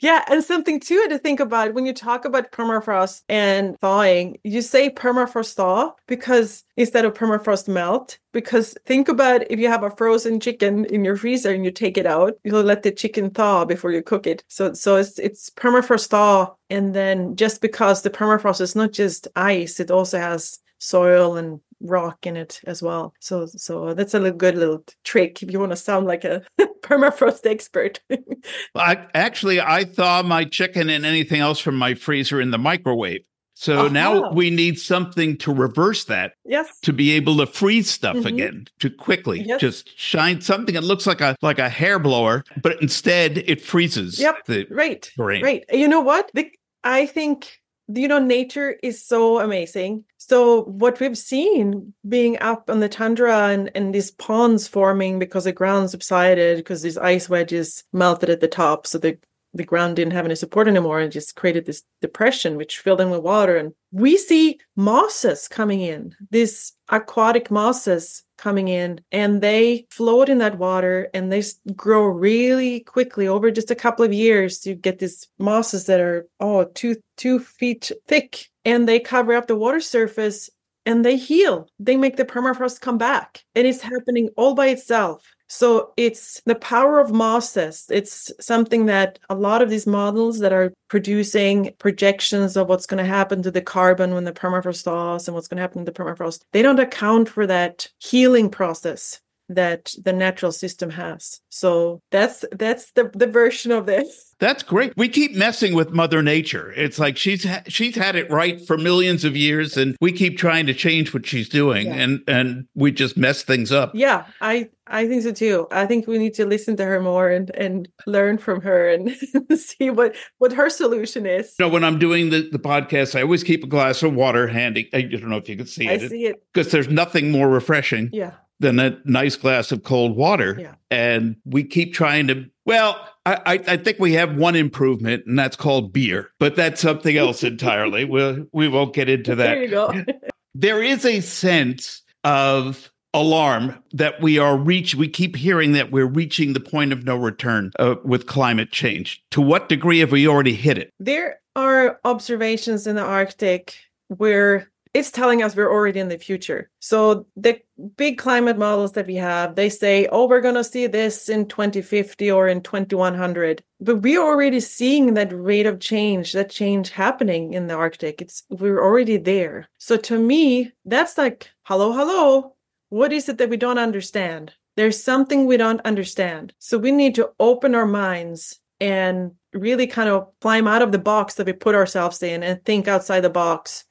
yeah, 0.00 0.24
and 0.28 0.42
something 0.42 0.80
too 0.80 1.06
to 1.08 1.18
think 1.18 1.40
about 1.40 1.74
when 1.74 1.84
you 1.84 1.92
talk 1.92 2.24
about 2.24 2.52
permafrost 2.52 3.22
and 3.28 3.78
thawing, 3.80 4.38
you 4.44 4.62
say 4.62 4.88
permafrost 4.88 5.54
thaw 5.54 5.92
because 6.06 6.64
instead 6.76 7.04
of 7.04 7.14
permafrost 7.14 7.68
melt, 7.68 8.18
because 8.32 8.76
think 8.86 9.08
about 9.08 9.42
if 9.50 9.58
you 9.58 9.68
have 9.68 9.82
a 9.82 9.90
frozen 9.90 10.40
chicken 10.40 10.84
in 10.86 11.04
your 11.04 11.16
freezer 11.16 11.52
and 11.52 11.64
you 11.64 11.70
take 11.70 11.98
it 11.98 12.06
out, 12.06 12.34
you'll 12.44 12.62
let 12.62 12.82
the 12.82 12.92
chicken 12.92 13.30
thaw 13.30 13.64
before 13.64 13.92
you 13.92 14.02
cook 14.02 14.26
it. 14.26 14.44
So 14.48 14.72
so 14.72 14.96
it's 14.96 15.18
it's 15.18 15.50
permafrost 15.50 16.08
thaw, 16.08 16.29
and 16.68 16.94
then 16.94 17.36
just 17.36 17.60
because 17.60 18.02
the 18.02 18.10
permafrost 18.10 18.60
is 18.60 18.76
not 18.76 18.92
just 18.92 19.28
ice, 19.36 19.80
it 19.80 19.90
also 19.90 20.18
has 20.18 20.58
soil 20.78 21.36
and 21.36 21.60
rock 21.80 22.26
in 22.26 22.36
it 22.36 22.60
as 22.66 22.82
well. 22.82 23.14
So 23.20 23.46
so 23.46 23.94
that's 23.94 24.14
a 24.14 24.20
little 24.20 24.36
good 24.36 24.56
little 24.56 24.84
trick 25.04 25.42
if 25.42 25.50
you 25.50 25.58
want 25.58 25.72
to 25.72 25.76
sound 25.76 26.06
like 26.06 26.24
a 26.24 26.42
permafrost 26.82 27.46
expert. 27.46 28.00
I, 28.74 29.06
actually, 29.14 29.60
I 29.60 29.84
thaw 29.84 30.22
my 30.22 30.44
chicken 30.44 30.90
and 30.90 31.06
anything 31.06 31.40
else 31.40 31.58
from 31.58 31.76
my 31.76 31.94
freezer 31.94 32.40
in 32.40 32.50
the 32.50 32.58
microwave. 32.58 33.22
So 33.60 33.78
uh-huh. 33.78 33.88
now 33.88 34.32
we 34.32 34.48
need 34.48 34.78
something 34.78 35.36
to 35.38 35.52
reverse 35.52 36.04
that. 36.04 36.32
Yes. 36.46 36.80
To 36.80 36.94
be 36.94 37.10
able 37.10 37.36
to 37.36 37.46
freeze 37.46 37.90
stuff 37.90 38.16
mm-hmm. 38.16 38.26
again 38.26 38.66
to 38.78 38.88
quickly. 38.88 39.42
Yes. 39.42 39.60
Just 39.60 39.98
shine 39.98 40.40
something 40.40 40.76
that 40.76 40.84
looks 40.84 41.06
like 41.06 41.20
a 41.20 41.36
like 41.42 41.58
a 41.58 41.68
hair 41.68 41.98
blower, 41.98 42.42
but 42.62 42.80
instead 42.80 43.36
it 43.36 43.60
freezes. 43.60 44.18
Yep. 44.18 44.46
The 44.46 44.66
right. 44.70 45.10
Grain. 45.14 45.42
Right. 45.44 45.64
You 45.70 45.88
know 45.88 46.00
what? 46.00 46.30
The, 46.32 46.50
I 46.84 47.04
think 47.04 47.60
you 47.88 48.08
know 48.08 48.18
nature 48.18 48.78
is 48.82 49.04
so 49.04 49.40
amazing 49.40 50.04
so 50.16 50.62
what 50.62 51.00
we've 51.00 51.18
seen 51.18 51.92
being 52.08 52.40
up 52.40 52.70
on 52.70 52.78
the 52.78 52.88
tundra 52.88 53.48
and, 53.48 53.68
and 53.74 53.92
these 53.92 54.12
ponds 54.12 54.68
forming 54.68 55.18
because 55.18 55.42
the 55.42 55.50
ground 55.52 55.90
subsided 55.90 56.58
because 56.58 56.82
these 56.82 56.96
ice 56.96 57.28
wedges 57.28 57.82
melted 57.92 58.30
at 58.30 58.38
the 58.38 58.46
top 58.46 58.86
so 58.86 58.96
the 58.96 59.18
the 59.52 59.64
ground 59.64 59.96
didn't 59.96 60.12
have 60.12 60.24
any 60.24 60.34
support 60.34 60.68
anymore 60.68 61.00
and 61.00 61.10
just 61.12 61.36
created 61.36 61.66
this 61.66 61.82
depression 62.00 62.56
which 62.56 62.78
filled 62.78 63.00
in 63.00 63.10
with 63.10 63.22
water. 63.22 63.56
And 63.56 63.72
we 63.90 64.16
see 64.16 64.60
mosses 64.76 65.48
coming 65.48 65.80
in 65.80 66.14
these 66.30 66.72
aquatic 66.88 67.50
mosses 67.50 68.22
coming 68.38 68.68
in 68.68 69.00
and 69.12 69.42
they 69.42 69.86
float 69.90 70.28
in 70.28 70.38
that 70.38 70.58
water 70.58 71.08
and 71.12 71.30
they 71.30 71.42
grow 71.74 72.04
really 72.06 72.80
quickly 72.80 73.28
over 73.28 73.50
just 73.50 73.70
a 73.70 73.74
couple 73.74 74.04
of 74.04 74.12
years 74.12 74.64
you 74.64 74.74
get 74.74 74.98
these 74.98 75.28
mosses 75.38 75.86
that 75.86 76.00
are 76.00 76.26
oh 76.38 76.64
two 76.64 76.96
two 77.16 77.38
feet 77.38 77.90
thick. 78.06 78.46
And 78.64 78.88
they 78.88 79.00
cover 79.00 79.34
up 79.34 79.46
the 79.46 79.56
water 79.56 79.80
surface 79.80 80.50
and 80.86 81.04
they 81.04 81.16
heal. 81.16 81.68
They 81.78 81.96
make 81.96 82.16
the 82.16 82.24
permafrost 82.24 82.80
come 82.80 82.98
back. 82.98 83.44
And 83.54 83.66
it's 83.66 83.80
happening 83.80 84.28
all 84.36 84.54
by 84.54 84.68
itself 84.68 85.34
so 85.52 85.92
it's 85.96 86.40
the 86.46 86.54
power 86.54 87.00
of 87.00 87.10
mosses. 87.10 87.84
It's 87.90 88.30
something 88.38 88.86
that 88.86 89.18
a 89.28 89.34
lot 89.34 89.62
of 89.62 89.68
these 89.68 89.84
models 89.84 90.38
that 90.38 90.52
are 90.52 90.72
producing 90.86 91.74
projections 91.80 92.56
of 92.56 92.68
what's 92.68 92.86
going 92.86 93.02
to 93.02 93.10
happen 93.10 93.42
to 93.42 93.50
the 93.50 93.60
carbon 93.60 94.14
when 94.14 94.22
the 94.22 94.32
permafrost 94.32 94.84
thaws 94.84 95.26
and 95.26 95.34
what's 95.34 95.48
going 95.48 95.56
to 95.56 95.62
happen 95.62 95.84
to 95.84 95.90
the 95.90 95.98
permafrost, 95.98 96.42
they 96.52 96.62
don't 96.62 96.78
account 96.78 97.28
for 97.28 97.48
that 97.48 97.88
healing 97.98 98.48
process 98.48 99.20
that 99.50 99.92
the 100.02 100.12
natural 100.12 100.52
system 100.52 100.90
has. 100.90 101.40
So 101.48 102.00
that's 102.10 102.44
that's 102.52 102.92
the 102.92 103.10
the 103.14 103.26
version 103.26 103.72
of 103.72 103.86
this. 103.86 104.28
That's 104.40 104.62
great. 104.62 104.94
We 104.96 105.10
keep 105.10 105.34
messing 105.34 105.74
with 105.74 105.90
Mother 105.90 106.22
Nature. 106.22 106.72
It's 106.72 106.98
like 106.98 107.18
she's 107.18 107.44
ha- 107.44 107.60
she's 107.68 107.94
had 107.94 108.16
it 108.16 108.30
right 108.30 108.58
for 108.66 108.78
millions 108.78 109.22
of 109.22 109.36
years, 109.36 109.76
and 109.76 109.98
we 110.00 110.12
keep 110.12 110.38
trying 110.38 110.64
to 110.64 110.72
change 110.72 111.12
what 111.12 111.26
she's 111.26 111.46
doing, 111.46 111.88
yeah. 111.88 111.96
and 111.96 112.20
and 112.26 112.66
we 112.74 112.90
just 112.90 113.18
mess 113.18 113.42
things 113.42 113.70
up. 113.70 113.92
Yeah, 113.94 114.24
I 114.40 114.70
I 114.86 115.06
think 115.06 115.24
so 115.24 115.32
too. 115.32 115.68
I 115.70 115.84
think 115.84 116.06
we 116.06 116.16
need 116.16 116.32
to 116.34 116.46
listen 116.46 116.74
to 116.78 116.86
her 116.86 117.02
more 117.02 117.28
and 117.28 117.50
and 117.54 117.86
learn 118.06 118.38
from 118.38 118.62
her 118.62 118.88
and 118.88 119.14
see 119.58 119.90
what 119.90 120.16
what 120.38 120.54
her 120.54 120.70
solution 120.70 121.26
is. 121.26 121.54
You 121.58 121.66
know, 121.66 121.70
when 121.70 121.84
I'm 121.84 121.98
doing 121.98 122.30
the 122.30 122.48
the 122.50 122.58
podcast, 122.58 123.18
I 123.18 123.20
always 123.20 123.44
keep 123.44 123.62
a 123.62 123.66
glass 123.66 124.02
of 124.02 124.14
water 124.14 124.46
handy. 124.46 124.88
I 124.94 125.02
don't 125.02 125.28
know 125.28 125.36
if 125.36 125.50
you 125.50 125.56
can 125.58 125.66
see 125.66 125.86
it. 125.86 126.02
I 126.02 126.08
see 126.08 126.24
it 126.24 126.42
because 126.54 126.72
there's 126.72 126.88
nothing 126.88 127.30
more 127.30 127.50
refreshing. 127.50 128.08
Yeah 128.10 128.32
than 128.60 128.78
a 128.78 128.98
nice 129.04 129.36
glass 129.36 129.72
of 129.72 129.82
cold 129.82 130.16
water. 130.16 130.56
Yeah. 130.60 130.74
And 130.90 131.36
we 131.44 131.64
keep 131.64 131.94
trying 131.94 132.28
to, 132.28 132.46
well, 132.64 133.08
I, 133.26 133.60
I 133.66 133.76
think 133.76 133.98
we 133.98 134.14
have 134.14 134.36
one 134.36 134.56
improvement, 134.56 135.24
and 135.26 135.38
that's 135.38 135.56
called 135.56 135.92
beer, 135.92 136.30
but 136.38 136.56
that's 136.56 136.80
something 136.80 137.16
else 137.16 137.42
entirely. 137.42 138.04
we'll, 138.06 138.46
we 138.52 138.68
won't 138.68 138.94
get 138.94 139.08
into 139.08 139.34
that. 139.36 139.54
There 139.54 139.62
you 139.62 139.70
go. 139.70 140.04
there 140.54 140.82
is 140.82 141.04
a 141.04 141.20
sense 141.20 142.02
of 142.24 142.90
alarm 143.12 143.82
that 143.92 144.20
we 144.22 144.38
are 144.38 144.56
reach 144.56 144.94
we 144.94 145.08
keep 145.08 145.34
hearing 145.34 145.72
that 145.72 145.90
we're 145.90 146.06
reaching 146.06 146.52
the 146.52 146.60
point 146.60 146.92
of 146.92 147.04
no 147.04 147.16
return 147.16 147.72
uh, 147.80 147.96
with 148.04 148.26
climate 148.26 148.70
change 148.70 149.20
to 149.32 149.40
what 149.40 149.68
degree 149.68 149.98
have 149.98 150.12
we 150.12 150.28
already 150.28 150.54
hit 150.54 150.78
it 150.78 150.92
there 151.00 151.40
are 151.56 151.98
observations 152.04 152.86
in 152.86 152.94
the 152.94 153.02
arctic 153.02 153.74
where 154.06 154.69
it's 154.92 155.10
telling 155.10 155.42
us 155.42 155.54
we're 155.54 155.70
already 155.70 156.00
in 156.00 156.08
the 156.08 156.18
future. 156.18 156.68
So 156.80 157.26
the 157.36 157.60
big 157.96 158.18
climate 158.18 158.58
models 158.58 158.92
that 158.92 159.06
we 159.06 159.14
have, 159.16 159.54
they 159.54 159.68
say, 159.68 160.08
oh, 160.10 160.26
we're 160.26 160.40
going 160.40 160.56
to 160.56 160.64
see 160.64 160.86
this 160.88 161.28
in 161.28 161.46
2050 161.46 162.30
or 162.30 162.48
in 162.48 162.60
2100. 162.60 163.62
But 163.80 163.96
we're 163.96 164.22
already 164.22 164.58
seeing 164.60 165.14
that 165.14 165.32
rate 165.32 165.66
of 165.66 165.78
change, 165.78 166.32
that 166.32 166.50
change 166.50 166.90
happening 166.90 167.54
in 167.54 167.68
the 167.68 167.74
Arctic. 167.74 168.20
It's 168.20 168.42
we're 168.48 168.82
already 168.82 169.16
there. 169.16 169.68
So 169.78 169.96
to 169.96 170.18
me, 170.18 170.72
that's 170.84 171.16
like, 171.16 171.50
hello, 171.62 171.92
hello. 171.92 172.56
What 172.88 173.12
is 173.12 173.28
it 173.28 173.38
that 173.38 173.50
we 173.50 173.56
don't 173.56 173.78
understand? 173.78 174.54
There's 174.76 175.02
something 175.02 175.46
we 175.46 175.56
don't 175.56 175.80
understand. 175.82 176.52
So 176.58 176.78
we 176.78 176.90
need 176.90 177.14
to 177.14 177.30
open 177.38 177.76
our 177.76 177.86
minds 177.86 178.58
and 178.80 179.32
really 179.52 179.86
kind 179.86 180.08
of 180.08 180.28
climb 180.40 180.66
out 180.66 180.82
of 180.82 180.90
the 180.90 180.98
box 180.98 181.34
that 181.34 181.46
we 181.46 181.52
put 181.52 181.74
ourselves 181.74 182.22
in 182.22 182.42
and 182.42 182.64
think 182.64 182.88
outside 182.88 183.20
the 183.20 183.30
box 183.30 183.84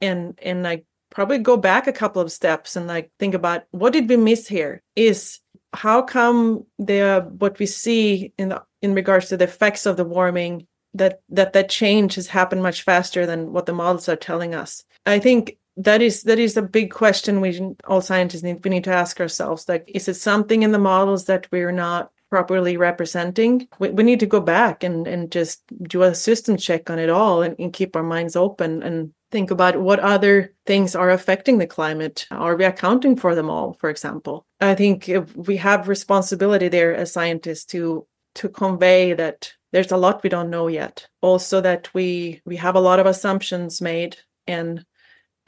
and 0.00 0.38
and 0.42 0.62
like 0.62 0.84
probably 1.10 1.38
go 1.38 1.56
back 1.56 1.86
a 1.86 1.92
couple 1.92 2.20
of 2.20 2.32
steps 2.32 2.76
and 2.76 2.86
like 2.86 3.10
think 3.18 3.34
about 3.34 3.64
what 3.70 3.92
did 3.92 4.08
we 4.08 4.16
miss 4.16 4.48
here? 4.48 4.82
Is 4.96 5.40
how 5.72 6.02
come 6.02 6.66
the 6.78 7.28
what 7.38 7.58
we 7.58 7.66
see 7.66 8.32
in 8.38 8.50
the 8.50 8.62
in 8.82 8.94
regards 8.94 9.28
to 9.28 9.36
the 9.36 9.44
effects 9.44 9.86
of 9.86 9.96
the 9.96 10.04
warming 10.04 10.66
that 10.94 11.20
that 11.30 11.52
that 11.52 11.68
change 11.68 12.16
has 12.16 12.28
happened 12.28 12.62
much 12.62 12.82
faster 12.82 13.26
than 13.26 13.52
what 13.52 13.66
the 13.66 13.72
models 13.72 14.08
are 14.08 14.16
telling 14.16 14.54
us? 14.54 14.84
I 15.06 15.18
think 15.18 15.56
that 15.76 16.02
is 16.02 16.22
that 16.24 16.38
is 16.38 16.56
a 16.56 16.62
big 16.62 16.90
question 16.90 17.40
we 17.40 17.74
all 17.86 18.00
scientists 18.00 18.42
need 18.42 18.62
we 18.64 18.70
need 18.70 18.84
to 18.84 18.94
ask 18.94 19.20
ourselves. 19.20 19.68
Like 19.68 19.90
is 19.92 20.08
it 20.08 20.14
something 20.14 20.62
in 20.62 20.72
the 20.72 20.78
models 20.78 21.26
that 21.26 21.48
we're 21.50 21.72
not 21.72 22.10
properly 22.30 22.76
representing? 22.76 23.68
We, 23.78 23.90
we 23.90 24.02
need 24.02 24.20
to 24.20 24.26
go 24.26 24.40
back 24.40 24.82
and 24.84 25.06
and 25.06 25.30
just 25.30 25.62
do 25.82 26.02
a 26.02 26.14
system 26.14 26.56
check 26.56 26.90
on 26.90 26.98
it 26.98 27.10
all 27.10 27.42
and, 27.42 27.56
and 27.58 27.72
keep 27.72 27.96
our 27.96 28.02
minds 28.02 28.36
open 28.36 28.82
and 28.82 29.12
think 29.34 29.50
about 29.50 29.80
what 29.80 29.98
other 29.98 30.54
things 30.64 30.94
are 30.94 31.10
affecting 31.10 31.58
the 31.58 31.66
climate. 31.66 32.24
Are 32.30 32.54
we 32.54 32.64
accounting 32.64 33.16
for 33.16 33.34
them 33.34 33.50
all 33.50 33.74
for 33.74 33.90
example? 33.90 34.46
I 34.60 34.76
think 34.76 35.10
we 35.34 35.56
have 35.56 35.88
responsibility 35.88 36.68
there 36.68 36.94
as 36.94 37.12
scientists 37.12 37.64
to 37.72 38.06
to 38.36 38.48
convey 38.48 39.12
that 39.12 39.52
there's 39.72 39.90
a 39.90 39.96
lot 39.96 40.22
we 40.22 40.30
don't 40.30 40.50
know 40.50 40.68
yet. 40.68 41.08
Also 41.20 41.60
that 41.60 41.92
we 41.92 42.42
we 42.46 42.56
have 42.56 42.76
a 42.76 42.86
lot 42.88 43.00
of 43.00 43.06
assumptions 43.06 43.80
made 43.80 44.16
and 44.46 44.86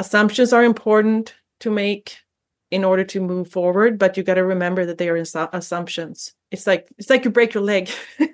assumptions 0.01 0.53
are 0.53 0.65
important 0.65 1.37
to 1.61 1.71
make 1.71 2.19
in 2.73 2.83
order 2.83 3.05
to 3.05 3.21
move 3.21 3.49
forward 3.49 3.99
but 3.99 4.17
you 4.17 4.25
got 4.25 4.35
to 4.35 4.45
remember 4.45 4.85
that 4.85 4.99
they 4.99 5.09
are 5.09 5.25
assumptions 5.53 6.35
it's 6.51 6.67
like 6.67 6.89
it's 6.99 7.11
like 7.11 7.25
you 7.25 7.31
break 7.31 7.55
your 7.55 7.63
leg. 7.63 7.91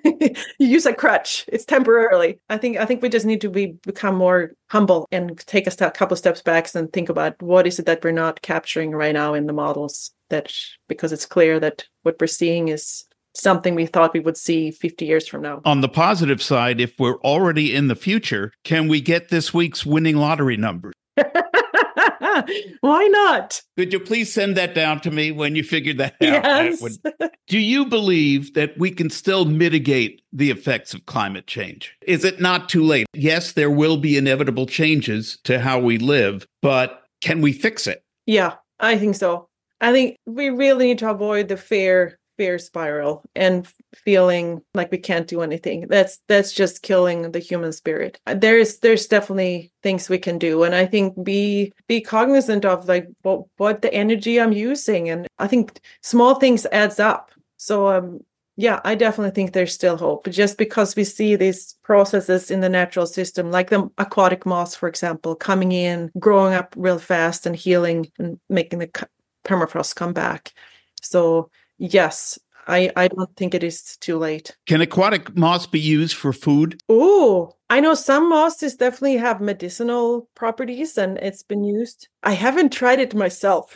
You 0.57 0.67
use 0.67 0.85
a 0.85 0.93
crutch. 0.93 1.45
It's 1.49 1.65
temporarily. 1.65 2.39
I 2.49 2.57
think 2.57 2.77
i 2.77 2.85
think 2.85 3.01
we 3.01 3.09
just 3.09 3.25
need 3.25 3.41
to 3.41 3.49
be 3.49 3.75
become 3.83 4.15
more 4.15 4.53
humble 4.69 5.05
and 5.11 5.37
take 5.45 5.67
a 5.67 5.71
step, 5.71 5.93
couple 5.93 6.15
steps 6.15 6.41
back 6.41 6.73
and 6.75 6.91
think 6.91 7.09
about 7.09 7.41
what 7.41 7.67
is 7.67 7.77
it 7.77 7.85
that 7.85 8.03
we're 8.03 8.11
not 8.11 8.41
capturing 8.41 8.91
right 8.91 9.13
now 9.13 9.33
in 9.33 9.47
the 9.47 9.53
models 9.53 10.11
that 10.29 10.51
because 10.87 11.11
it's 11.11 11.25
clear 11.25 11.59
that 11.59 11.85
what 12.03 12.15
we're 12.19 12.27
seeing 12.27 12.69
is 12.69 13.05
something 13.35 13.75
we 13.75 13.85
thought 13.85 14.13
we 14.13 14.19
would 14.19 14.37
see 14.37 14.71
50 14.71 15.05
years 15.05 15.27
from 15.27 15.41
now. 15.41 15.61
On 15.65 15.81
the 15.81 15.89
positive 15.89 16.41
side 16.41 16.79
if 16.79 16.99
we're 16.99 17.19
already 17.19 17.75
in 17.75 17.87
the 17.87 17.95
future 17.95 18.53
can 18.63 18.87
we 18.87 19.01
get 19.01 19.29
this 19.29 19.53
week's 19.53 19.85
winning 19.85 20.15
lottery 20.17 20.57
numbers 20.57 20.93
Why 22.81 23.07
not? 23.07 23.61
Could 23.77 23.93
you 23.93 23.99
please 23.99 24.31
send 24.31 24.57
that 24.57 24.73
down 24.73 24.99
to 25.01 25.11
me 25.11 25.31
when 25.31 25.55
you 25.55 25.63
figure 25.63 25.93
that 25.95 26.13
out? 26.13 26.21
Yes. 26.21 26.81
Would... 26.81 26.97
Do 27.47 27.59
you 27.59 27.85
believe 27.85 28.53
that 28.53 28.77
we 28.77 28.91
can 28.91 29.09
still 29.09 29.45
mitigate 29.45 30.21
the 30.31 30.49
effects 30.51 30.93
of 30.93 31.05
climate 31.05 31.47
change? 31.47 31.95
Is 32.03 32.23
it 32.23 32.39
not 32.39 32.69
too 32.69 32.83
late? 32.83 33.07
Yes, 33.13 33.53
there 33.53 33.71
will 33.71 33.97
be 33.97 34.17
inevitable 34.17 34.65
changes 34.65 35.37
to 35.43 35.59
how 35.59 35.79
we 35.79 35.97
live, 35.97 36.47
but 36.61 37.03
can 37.21 37.41
we 37.41 37.53
fix 37.53 37.87
it? 37.87 38.03
Yeah, 38.25 38.55
I 38.79 38.97
think 38.97 39.15
so. 39.15 39.47
I 39.81 39.91
think 39.91 40.15
we 40.25 40.49
really 40.49 40.87
need 40.87 40.99
to 40.99 41.09
avoid 41.09 41.49
the 41.49 41.57
fear 41.57 42.19
fear 42.37 42.57
spiral 42.57 43.23
and 43.35 43.67
feeling 43.93 44.61
like 44.73 44.91
we 44.91 44.97
can't 44.97 45.27
do 45.27 45.41
anything. 45.41 45.87
That's 45.87 46.19
that's 46.27 46.51
just 46.51 46.81
killing 46.81 47.31
the 47.31 47.39
human 47.39 47.73
spirit. 47.73 48.19
There's 48.25 48.79
there's 48.79 49.07
definitely 49.07 49.71
things 49.83 50.09
we 50.09 50.17
can 50.17 50.37
do 50.39 50.63
and 50.63 50.73
i 50.73 50.85
think 50.85 51.21
be 51.23 51.73
be 51.87 51.99
cognizant 52.01 52.65
of 52.65 52.87
like 52.87 53.07
what 53.21 53.43
what 53.57 53.81
the 53.81 53.93
energy 53.93 54.39
i'm 54.39 54.53
using 54.53 55.09
and 55.09 55.27
i 55.39 55.47
think 55.47 55.79
small 56.01 56.35
things 56.35 56.65
adds 56.67 56.99
up. 56.99 57.31
So 57.57 57.89
um 57.89 58.19
yeah 58.55 58.79
i 58.85 58.95
definitely 58.95 59.31
think 59.31 59.53
there's 59.53 59.73
still 59.73 59.97
hope. 59.97 60.29
Just 60.29 60.57
because 60.57 60.95
we 60.95 61.03
see 61.03 61.35
these 61.35 61.75
processes 61.83 62.49
in 62.51 62.61
the 62.61 62.69
natural 62.69 63.05
system 63.05 63.51
like 63.51 63.69
the 63.69 63.89
aquatic 63.97 64.45
moss 64.45 64.75
for 64.75 64.87
example 64.87 65.35
coming 65.35 65.71
in 65.71 66.11
growing 66.19 66.53
up 66.53 66.73
real 66.77 66.99
fast 66.99 67.45
and 67.45 67.55
healing 67.55 68.11
and 68.19 68.39
making 68.49 68.79
the 68.79 69.07
permafrost 69.45 69.95
come 69.95 70.13
back. 70.13 70.53
So 71.01 71.49
yes, 71.77 72.39
I, 72.67 72.91
I 72.95 73.07
don't 73.07 73.35
think 73.35 73.53
it 73.53 73.63
is 73.63 73.97
too 73.97 74.17
late. 74.17 74.55
Can 74.67 74.81
aquatic 74.81 75.35
moss 75.35 75.67
be 75.67 75.79
used 75.79 76.15
for 76.15 76.33
food? 76.33 76.81
Oh, 76.89 77.55
I 77.69 77.79
know 77.79 77.93
some 77.93 78.29
mosses 78.29 78.75
definitely 78.75 79.17
have 79.17 79.41
medicinal 79.41 80.29
properties 80.35 80.97
and 80.97 81.17
it's 81.17 81.43
been 81.43 81.63
used. 81.63 82.07
I 82.23 82.33
haven't 82.33 82.71
tried 82.71 82.99
it 82.99 83.15
myself. 83.15 83.75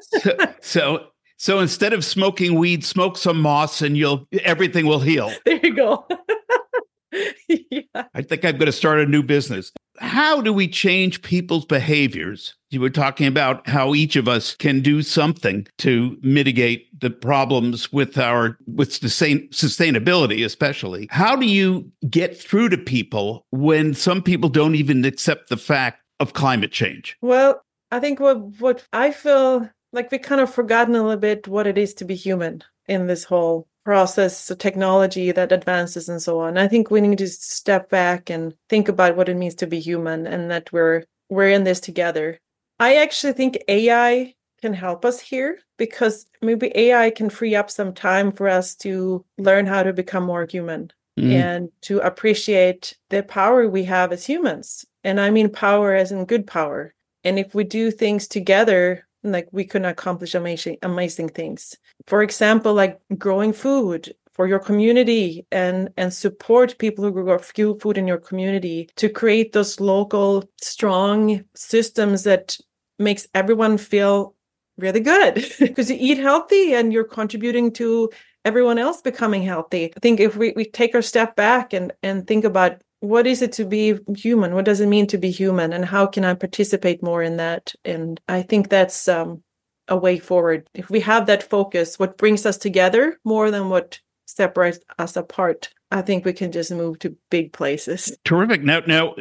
so, 0.00 0.30
so 0.60 1.06
so 1.36 1.58
instead 1.58 1.92
of 1.92 2.04
smoking 2.04 2.54
weed, 2.54 2.84
smoke 2.84 3.16
some 3.16 3.40
moss 3.40 3.82
and 3.82 3.96
you'll 3.96 4.28
everything 4.42 4.86
will 4.86 5.00
heal. 5.00 5.32
There 5.44 5.60
you 5.62 5.74
go. 5.74 6.06
yeah. 7.48 8.04
I 8.14 8.22
think 8.22 8.44
I'm 8.44 8.58
going 8.58 8.66
to 8.66 8.72
start 8.72 9.00
a 9.00 9.06
new 9.06 9.22
business 9.22 9.72
how 10.00 10.40
do 10.40 10.52
we 10.52 10.66
change 10.66 11.22
people's 11.22 11.64
behaviors? 11.64 12.54
You 12.70 12.80
were 12.80 12.90
talking 12.90 13.26
about 13.26 13.68
how 13.68 13.94
each 13.94 14.16
of 14.16 14.28
us 14.28 14.54
can 14.54 14.80
do 14.80 15.02
something 15.02 15.66
to 15.78 16.16
mitigate 16.22 16.88
the 17.00 17.10
problems 17.10 17.92
with 17.92 18.16
our 18.18 18.56
with 18.66 18.92
sustain, 18.92 19.48
sustainability 19.48 20.44
especially. 20.44 21.08
How 21.10 21.36
do 21.36 21.46
you 21.46 21.90
get 22.08 22.36
through 22.36 22.70
to 22.70 22.78
people 22.78 23.46
when 23.50 23.94
some 23.94 24.22
people 24.22 24.48
don't 24.48 24.74
even 24.74 25.04
accept 25.04 25.48
the 25.48 25.56
fact 25.56 26.02
of 26.18 26.32
climate 26.32 26.72
change? 26.72 27.16
Well, 27.20 27.62
I 27.90 28.00
think 28.00 28.20
what 28.20 28.38
what 28.60 28.84
I 28.92 29.10
feel 29.10 29.68
like 29.92 30.10
we 30.10 30.18
kind 30.18 30.40
of 30.40 30.52
forgotten 30.52 30.94
a 30.94 31.02
little 31.02 31.20
bit 31.20 31.48
what 31.48 31.66
it 31.66 31.76
is 31.76 31.94
to 31.94 32.04
be 32.04 32.14
human 32.14 32.62
in 32.88 33.06
this 33.06 33.24
whole 33.24 33.68
process 33.84 34.52
technology 34.58 35.32
that 35.32 35.52
advances 35.52 36.08
and 36.08 36.20
so 36.20 36.40
on. 36.40 36.58
I 36.58 36.68
think 36.68 36.90
we 36.90 37.00
need 37.00 37.18
to 37.18 37.28
step 37.28 37.88
back 37.90 38.30
and 38.30 38.54
think 38.68 38.88
about 38.88 39.16
what 39.16 39.28
it 39.28 39.36
means 39.36 39.54
to 39.56 39.66
be 39.66 39.80
human 39.80 40.26
and 40.26 40.50
that 40.50 40.72
we're 40.72 41.04
we're 41.28 41.48
in 41.48 41.64
this 41.64 41.80
together. 41.80 42.38
I 42.78 42.96
actually 42.96 43.34
think 43.34 43.58
ai 43.68 44.34
can 44.60 44.74
help 44.74 45.04
us 45.04 45.20
here 45.20 45.58
because 45.78 46.26
maybe 46.42 46.72
ai 46.74 47.10
can 47.10 47.30
free 47.30 47.54
up 47.54 47.70
some 47.70 47.94
time 47.94 48.32
for 48.32 48.48
us 48.48 48.74
to 48.76 49.24
learn 49.38 49.66
how 49.66 49.82
to 49.82 49.92
become 49.92 50.24
more 50.24 50.46
human 50.46 50.90
mm. 51.18 51.32
and 51.32 51.70
to 51.82 51.98
appreciate 52.00 52.96
the 53.08 53.22
power 53.22 53.68
we 53.68 53.84
have 53.84 54.12
as 54.12 54.26
humans. 54.26 54.84
And 55.02 55.20
i 55.20 55.30
mean 55.30 55.50
power 55.50 55.94
as 55.94 56.12
in 56.12 56.26
good 56.26 56.46
power. 56.46 56.94
And 57.24 57.38
if 57.38 57.54
we 57.54 57.64
do 57.64 57.90
things 57.90 58.28
together 58.28 59.06
like 59.22 59.48
we 59.52 59.64
can 59.64 59.84
accomplish 59.84 60.34
amazing 60.34 60.76
amazing 60.82 61.28
things 61.28 61.76
for 62.06 62.22
example 62.22 62.72
like 62.72 62.98
growing 63.18 63.52
food 63.52 64.14
for 64.32 64.46
your 64.46 64.58
community 64.58 65.46
and 65.52 65.90
and 65.96 66.12
support 66.14 66.78
people 66.78 67.04
who 67.04 67.12
grow 67.12 67.38
food 67.38 67.98
in 67.98 68.06
your 68.06 68.18
community 68.18 68.88
to 68.96 69.08
create 69.08 69.52
those 69.52 69.80
local 69.80 70.48
strong 70.60 71.44
systems 71.54 72.22
that 72.24 72.56
makes 72.98 73.26
everyone 73.34 73.76
feel 73.76 74.34
really 74.78 75.00
good 75.00 75.34
because 75.60 75.90
you 75.90 75.96
eat 76.00 76.18
healthy 76.18 76.74
and 76.74 76.92
you're 76.92 77.04
contributing 77.04 77.72
to 77.72 78.10
everyone 78.44 78.78
else 78.78 79.02
becoming 79.02 79.42
healthy. 79.42 79.92
I 79.96 80.00
think 80.00 80.20
if 80.20 80.36
we, 80.36 80.52
we 80.56 80.64
take 80.64 80.94
our 80.94 81.02
step 81.02 81.36
back 81.36 81.72
and, 81.72 81.92
and 82.02 82.26
think 82.26 82.44
about 82.44 82.82
what 83.00 83.26
is 83.26 83.42
it 83.42 83.52
to 83.52 83.64
be 83.64 83.98
human? 84.16 84.54
What 84.54 84.66
does 84.66 84.80
it 84.80 84.86
mean 84.86 85.06
to 85.08 85.18
be 85.18 85.30
human? 85.30 85.72
And 85.72 85.84
how 85.84 86.06
can 86.06 86.24
I 86.24 86.34
participate 86.34 87.02
more 87.02 87.22
in 87.22 87.38
that? 87.38 87.74
And 87.84 88.20
I 88.28 88.42
think 88.42 88.68
that's 88.68 89.08
um, 89.08 89.42
a 89.88 89.96
way 89.96 90.18
forward. 90.18 90.68
If 90.74 90.90
we 90.90 91.00
have 91.00 91.26
that 91.26 91.42
focus, 91.42 91.98
what 91.98 92.18
brings 92.18 92.46
us 92.46 92.58
together 92.58 93.18
more 93.24 93.50
than 93.50 93.70
what 93.70 94.00
separates 94.26 94.78
us 94.98 95.16
apart, 95.16 95.70
I 95.90 96.02
think 96.02 96.24
we 96.24 96.32
can 96.32 96.52
just 96.52 96.70
move 96.70 96.98
to 97.00 97.16
big 97.30 97.52
places. 97.52 98.16
Terrific. 98.24 98.62
Now, 98.62 98.80
now, 98.86 99.14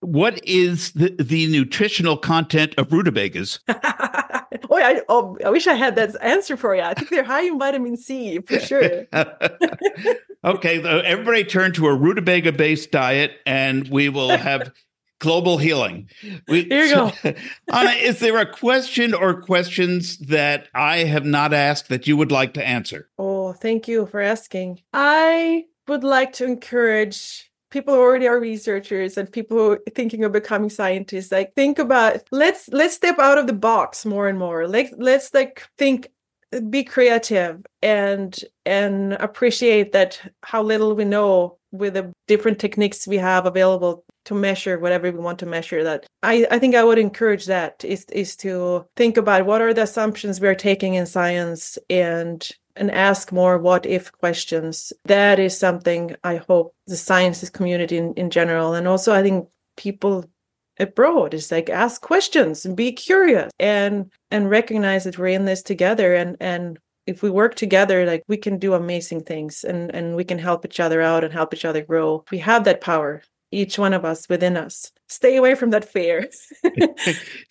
what 0.00 0.40
is 0.44 0.92
the, 0.92 1.14
the 1.18 1.46
nutritional 1.48 2.16
content 2.16 2.74
of 2.78 2.92
rutabagas? 2.92 3.60
oh, 4.70 4.76
I, 4.76 5.02
oh, 5.08 5.38
I 5.44 5.50
wish 5.50 5.66
I 5.66 5.74
had 5.74 5.96
that 5.96 6.16
answer 6.22 6.56
for 6.56 6.74
you. 6.74 6.82
I 6.82 6.94
think 6.94 7.10
they're 7.10 7.24
high 7.24 7.42
in 7.42 7.58
vitamin 7.58 7.96
C 7.96 8.40
for 8.40 8.58
sure. 8.60 9.06
okay, 10.44 10.82
everybody 10.82 11.44
turn 11.44 11.72
to 11.72 11.86
a 11.86 11.94
rutabaga 11.94 12.52
based 12.52 12.90
diet 12.90 13.32
and 13.46 13.88
we 13.88 14.08
will 14.08 14.30
have 14.30 14.72
global 15.18 15.58
healing. 15.58 16.08
We, 16.46 16.64
Here 16.64 16.84
you 16.84 16.90
so, 16.90 17.12
go. 17.22 17.34
Anna, 17.72 17.90
is 17.90 18.20
there 18.20 18.38
a 18.38 18.50
question 18.50 19.14
or 19.14 19.40
questions 19.40 20.18
that 20.18 20.68
I 20.74 20.98
have 20.98 21.24
not 21.24 21.52
asked 21.52 21.88
that 21.88 22.06
you 22.06 22.16
would 22.16 22.32
like 22.32 22.54
to 22.54 22.66
answer? 22.66 23.08
Oh, 23.18 23.52
thank 23.52 23.88
you 23.88 24.06
for 24.06 24.20
asking. 24.20 24.80
I 24.92 25.64
would 25.86 26.04
like 26.04 26.34
to 26.34 26.44
encourage 26.44 27.47
people 27.70 27.94
who 27.94 28.00
already 28.00 28.26
are 28.26 28.40
researchers 28.40 29.16
and 29.16 29.30
people 29.30 29.56
who 29.56 29.70
are 29.72 29.80
thinking 29.94 30.24
of 30.24 30.32
becoming 30.32 30.70
scientists 30.70 31.32
like 31.32 31.54
think 31.54 31.78
about 31.78 32.20
let's 32.30 32.68
let's 32.68 32.94
step 32.94 33.18
out 33.18 33.38
of 33.38 33.46
the 33.46 33.52
box 33.52 34.04
more 34.06 34.28
and 34.28 34.38
more. 34.38 34.66
Like 34.66 34.92
let's 34.96 35.32
like 35.34 35.68
think 35.76 36.08
be 36.70 36.82
creative 36.82 37.64
and 37.82 38.38
and 38.64 39.12
appreciate 39.14 39.92
that 39.92 40.20
how 40.42 40.62
little 40.62 40.94
we 40.94 41.04
know 41.04 41.58
with 41.72 41.94
the 41.94 42.10
different 42.26 42.58
techniques 42.58 43.06
we 43.06 43.18
have 43.18 43.44
available 43.44 44.04
to 44.24 44.34
measure 44.34 44.78
whatever 44.78 45.10
we 45.12 45.18
want 45.18 45.38
to 45.38 45.46
measure 45.46 45.84
that. 45.84 46.06
I 46.22 46.46
i 46.50 46.58
think 46.58 46.74
i 46.74 46.84
would 46.84 46.98
encourage 46.98 47.46
that 47.46 47.84
is 47.84 48.04
is 48.10 48.36
to 48.36 48.86
think 48.96 49.16
about 49.16 49.46
what 49.46 49.60
are 49.60 49.74
the 49.74 49.82
assumptions 49.82 50.40
we're 50.40 50.54
taking 50.54 50.94
in 50.94 51.06
science 51.06 51.78
and 51.90 52.48
and 52.78 52.90
ask 52.90 53.32
more 53.32 53.58
what 53.58 53.86
if 53.86 54.12
questions. 54.12 54.92
That 55.04 55.38
is 55.38 55.58
something 55.58 56.16
I 56.24 56.36
hope 56.36 56.74
the 56.86 56.96
sciences 56.96 57.50
community 57.50 57.96
in, 57.96 58.14
in 58.14 58.30
general, 58.30 58.74
and 58.74 58.88
also 58.88 59.14
I 59.14 59.22
think 59.22 59.48
people 59.76 60.24
abroad 60.80 61.34
is 61.34 61.50
like 61.50 61.68
ask 61.68 62.00
questions 62.00 62.64
and 62.64 62.76
be 62.76 62.92
curious 62.92 63.50
and 63.58 64.10
and 64.30 64.48
recognize 64.48 65.04
that 65.04 65.18
we're 65.18 65.26
in 65.26 65.44
this 65.44 65.60
together 65.60 66.14
and 66.14 66.36
and 66.40 66.78
if 67.06 67.20
we 67.20 67.30
work 67.30 67.56
together 67.56 68.06
like 68.06 68.22
we 68.28 68.36
can 68.36 68.58
do 68.58 68.74
amazing 68.74 69.22
things 69.22 69.64
and 69.64 69.92
and 69.94 70.14
we 70.14 70.24
can 70.24 70.38
help 70.38 70.64
each 70.64 70.78
other 70.78 71.00
out 71.02 71.24
and 71.24 71.32
help 71.32 71.52
each 71.52 71.64
other 71.64 71.82
grow. 71.82 72.24
We 72.30 72.38
have 72.38 72.64
that 72.64 72.80
power 72.80 73.22
each 73.50 73.78
one 73.78 73.94
of 73.94 74.04
us 74.04 74.28
within 74.28 74.56
us. 74.56 74.92
Stay 75.08 75.36
away 75.36 75.54
from 75.54 75.70
that 75.70 75.84
fear. 75.84 76.28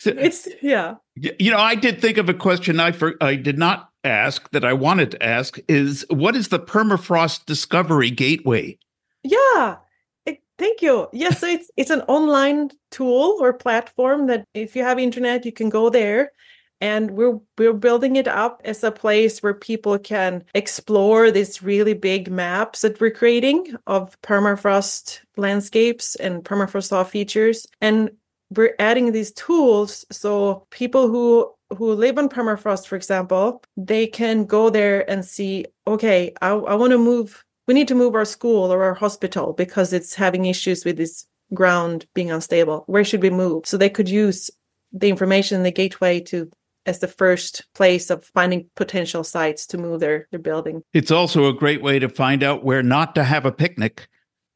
It's 0.05 0.47
yeah. 0.61 0.95
You 1.15 1.51
know 1.51 1.57
i 1.57 1.75
did 1.75 1.99
think 1.99 2.17
of 2.17 2.29
a 2.29 2.33
question 2.33 2.79
i 2.79 2.91
for, 2.91 3.15
i 3.19 3.35
did 3.35 3.57
not 3.57 3.89
ask 4.08 4.50
that 4.52 4.65
I 4.65 4.74
wanted 4.74 5.12
to 5.12 5.24
ask 5.24 5.58
is 5.67 6.06
what 6.10 6.36
is 6.36 6.50
the 6.50 6.60
permafrost 6.60 7.46
discovery 7.46 8.12
gateway? 8.12 8.78
Yeah. 9.24 9.78
It, 10.26 10.41
thank 10.58 10.82
you. 10.82 11.08
Yes, 11.13 11.39
so 11.39 11.48
it's 11.48 11.70
it's 11.78 11.91
an 11.91 12.02
online 12.02 12.72
tool 12.91 13.38
or 13.39 13.54
platform 13.54 14.28
that 14.28 14.46
if 14.54 14.76
you 14.76 14.84
have 14.84 15.00
internet, 15.00 15.46
you 15.46 15.52
can 15.52 15.70
go 15.70 15.89
there 15.89 16.32
and 16.80 17.12
we're 17.12 17.39
we're 17.58 17.74
building 17.74 18.15
it 18.15 18.28
up 18.28 18.62
as 18.65 18.84
a 18.84 18.91
place 18.91 19.41
where 19.41 19.54
people 19.54 19.98
can 19.98 20.43
explore 20.54 21.32
these 21.32 21.63
really 21.63 21.93
big 21.93 22.30
maps 22.30 22.82
that 22.82 23.00
we're 23.00 23.12
creating 23.12 23.76
of 23.88 24.20
permafrost 24.22 25.20
landscapes 25.38 26.15
and 26.15 26.43
permafrost 26.43 26.89
thaw 26.89 27.04
features 27.04 27.65
and 27.82 28.12
we're 28.56 28.76
adding 28.80 29.12
these 29.12 29.32
tools 29.32 30.06
so 30.12 30.65
people 30.70 31.08
who 31.08 31.52
who 31.75 31.93
live 31.93 32.17
on 32.17 32.30
permafrost, 32.30 32.88
for 32.88 32.95
example, 32.95 33.63
they 33.75 34.08
can 34.08 34.45
go 34.45 34.69
there 34.69 35.10
and 35.10 35.25
see, 35.25 35.65
okay, 35.86 36.34
I, 36.41 36.49
I 36.49 36.75
want 36.75 36.91
to 36.91 36.97
move, 36.97 37.43
we 37.67 37.73
need 37.73 37.88
to 37.89 37.95
move 37.95 38.15
our 38.15 38.25
school 38.25 38.71
or 38.71 38.84
our 38.84 38.93
hospital 38.93 39.53
because 39.53 39.93
it's 39.93 40.15
having 40.15 40.45
issues 40.45 40.86
with 40.86 40.97
this 40.97 41.25
ground 41.53 42.06
being 42.13 42.32
unstable. 42.32 42.84
Where 42.88 43.03
should 43.03 43.21
we 43.21 43.30
move? 43.30 43.65
So 43.65 43.77
they 43.77 43.89
could 43.89 44.10
use 44.10 44.49
the 44.93 45.10
information 45.10 45.58
in 45.58 45.63
the 45.63 45.71
gateway 45.71 46.19
to 46.21 46.49
as 46.86 46.99
the 46.99 47.08
first 47.08 47.65
place 47.75 48.10
of 48.10 48.23
finding 48.23 48.69
potential 48.75 49.23
sites 49.23 49.67
to 49.67 49.77
move 49.77 49.99
their, 49.99 50.25
their 50.32 50.39
building. 50.39 50.82
It's 50.93 51.12
also 51.12 51.49
a 51.49 51.53
great 51.53 51.82
way 51.82 51.99
to 51.99 52.08
find 52.08 52.43
out 52.43 52.63
where 52.63 52.82
not 52.82 53.13
to 53.15 53.25
have 53.25 53.45
a 53.45 53.51
picnic 53.51 54.08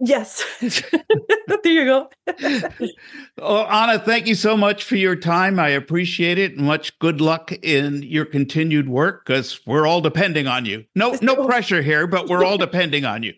Yes. 0.04 0.44
there 0.60 1.60
you 1.66 1.86
go. 1.86 2.10
well, 2.26 2.90
oh, 3.38 3.64
Anna, 3.66 4.00
thank 4.00 4.26
you 4.26 4.34
so 4.34 4.58
much 4.58 4.84
for 4.84 4.96
your 4.96 5.16
time. 5.16 5.60
I 5.60 5.70
appreciate 5.70 6.40
it. 6.40 6.58
Much 6.58 6.98
good 6.98 7.22
luck 7.22 7.52
in 7.62 8.02
your 8.02 8.26
continued 8.26 8.90
work 8.90 9.26
because 9.26 9.60
we're 9.68 9.86
all 9.86 10.02
depending 10.02 10.48
on 10.48 10.66
you. 10.66 10.86
No, 10.96 11.16
no 11.22 11.36
pressure 11.46 11.84
here, 11.84 12.08
but 12.08 12.28
we're 12.28 12.44
all 12.44 12.58
depending 12.58 13.06
on 13.06 13.22
you. 13.22 13.36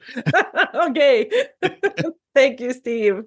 okay. 0.74 1.30
thank 2.34 2.62
you, 2.62 2.72
Steve. 2.72 3.24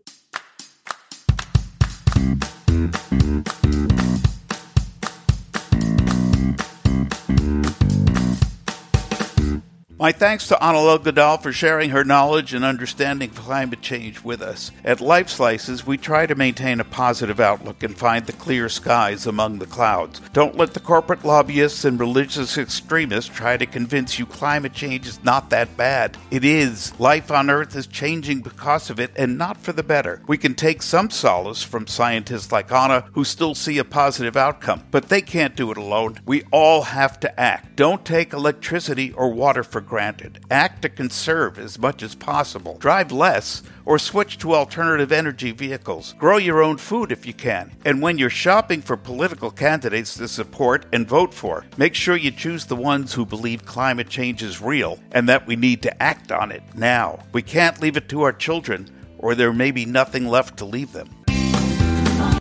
My 9.98 10.12
thanks 10.12 10.46
to 10.48 10.62
Anna 10.62 10.76
Liljedahl 10.76 11.42
for 11.42 11.54
sharing 11.54 11.88
her 11.88 12.04
knowledge 12.04 12.52
and 12.52 12.66
understanding 12.66 13.30
of 13.30 13.36
climate 13.36 13.80
change 13.80 14.22
with 14.22 14.42
us. 14.42 14.70
At 14.84 15.00
Life 15.00 15.30
Slices, 15.30 15.86
we 15.86 15.96
try 15.96 16.26
to 16.26 16.34
maintain 16.34 16.80
a 16.80 16.84
positive 16.84 17.40
outlook 17.40 17.82
and 17.82 17.96
find 17.96 18.26
the 18.26 18.34
clear 18.34 18.68
skies 18.68 19.26
among 19.26 19.58
the 19.58 19.64
clouds. 19.64 20.20
Don't 20.34 20.54
let 20.54 20.74
the 20.74 20.80
corporate 20.80 21.24
lobbyists 21.24 21.86
and 21.86 21.98
religious 21.98 22.58
extremists 22.58 23.34
try 23.34 23.56
to 23.56 23.64
convince 23.64 24.18
you 24.18 24.26
climate 24.26 24.74
change 24.74 25.06
is 25.06 25.24
not 25.24 25.48
that 25.48 25.78
bad. 25.78 26.18
It 26.30 26.44
is. 26.44 26.92
Life 27.00 27.30
on 27.30 27.48
Earth 27.48 27.74
is 27.74 27.86
changing 27.86 28.42
because 28.42 28.90
of 28.90 29.00
it 29.00 29.12
and 29.16 29.38
not 29.38 29.56
for 29.56 29.72
the 29.72 29.82
better. 29.82 30.20
We 30.26 30.36
can 30.36 30.54
take 30.54 30.82
some 30.82 31.08
solace 31.08 31.62
from 31.62 31.86
scientists 31.86 32.52
like 32.52 32.70
Anna 32.70 33.06
who 33.14 33.24
still 33.24 33.54
see 33.54 33.78
a 33.78 33.84
positive 33.84 34.36
outcome, 34.36 34.82
but 34.90 35.08
they 35.08 35.22
can't 35.22 35.56
do 35.56 35.70
it 35.70 35.78
alone. 35.78 36.20
We 36.26 36.42
all 36.52 36.82
have 36.82 37.18
to 37.20 37.40
act. 37.40 37.76
Don't 37.76 38.04
take 38.04 38.34
electricity 38.34 39.12
or 39.12 39.30
water 39.32 39.62
for 39.62 39.85
granted. 39.86 40.40
Act 40.50 40.82
to 40.82 40.88
conserve 40.88 41.58
as 41.58 41.78
much 41.78 42.02
as 42.02 42.14
possible. 42.14 42.76
Drive 42.78 43.12
less 43.12 43.62
or 43.84 43.98
switch 43.98 44.38
to 44.38 44.54
alternative 44.54 45.12
energy 45.12 45.52
vehicles. 45.52 46.14
Grow 46.18 46.36
your 46.36 46.62
own 46.62 46.76
food 46.76 47.12
if 47.12 47.24
you 47.24 47.32
can. 47.32 47.72
And 47.84 48.02
when 48.02 48.18
you're 48.18 48.30
shopping 48.30 48.82
for 48.82 48.96
political 48.96 49.50
candidates 49.50 50.16
to 50.16 50.28
support 50.28 50.86
and 50.92 51.08
vote 51.08 51.32
for, 51.32 51.64
make 51.76 51.94
sure 51.94 52.16
you 52.16 52.30
choose 52.30 52.66
the 52.66 52.76
ones 52.76 53.14
who 53.14 53.24
believe 53.24 53.64
climate 53.64 54.08
change 54.08 54.42
is 54.42 54.60
real 54.60 54.98
and 55.12 55.28
that 55.28 55.46
we 55.46 55.56
need 55.56 55.82
to 55.82 56.02
act 56.02 56.32
on 56.32 56.50
it 56.50 56.62
now. 56.74 57.20
We 57.32 57.42
can't 57.42 57.80
leave 57.80 57.96
it 57.96 58.08
to 58.10 58.22
our 58.22 58.32
children, 58.32 58.90
or 59.18 59.34
there 59.34 59.52
may 59.52 59.70
be 59.70 59.86
nothing 59.86 60.26
left 60.26 60.58
to 60.58 60.64
leave 60.64 60.92
them. 60.92 61.08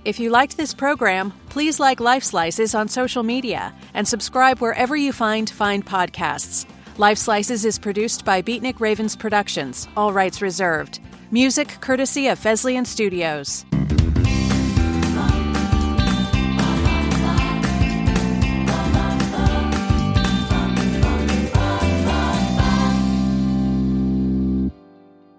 If 0.06 0.20
you 0.20 0.30
liked 0.30 0.56
this 0.56 0.72
program, 0.72 1.34
please 1.50 1.80
like 1.80 2.00
Life 2.00 2.24
Slices 2.24 2.76
on 2.76 2.88
social 2.88 3.24
media 3.24 3.74
and 3.96 4.08
subscribe 4.08 4.60
wherever 4.60 4.96
you 4.96 5.12
find 5.12 5.50
fine 5.50 5.82
podcasts. 5.82 6.68
Life 6.98 7.18
Slices 7.18 7.66
is 7.66 7.78
produced 7.78 8.24
by 8.24 8.42
Beatnik 8.42 8.80
Ravens 8.80 9.18
Productions, 9.18 9.86
all 9.98 10.14
rights 10.14 10.42
reserved. 10.42 11.02
Music 11.30 11.68
courtesy 11.82 12.30
of 12.30 12.40
Fesliyan 12.40 12.88
Studios. 12.88 13.66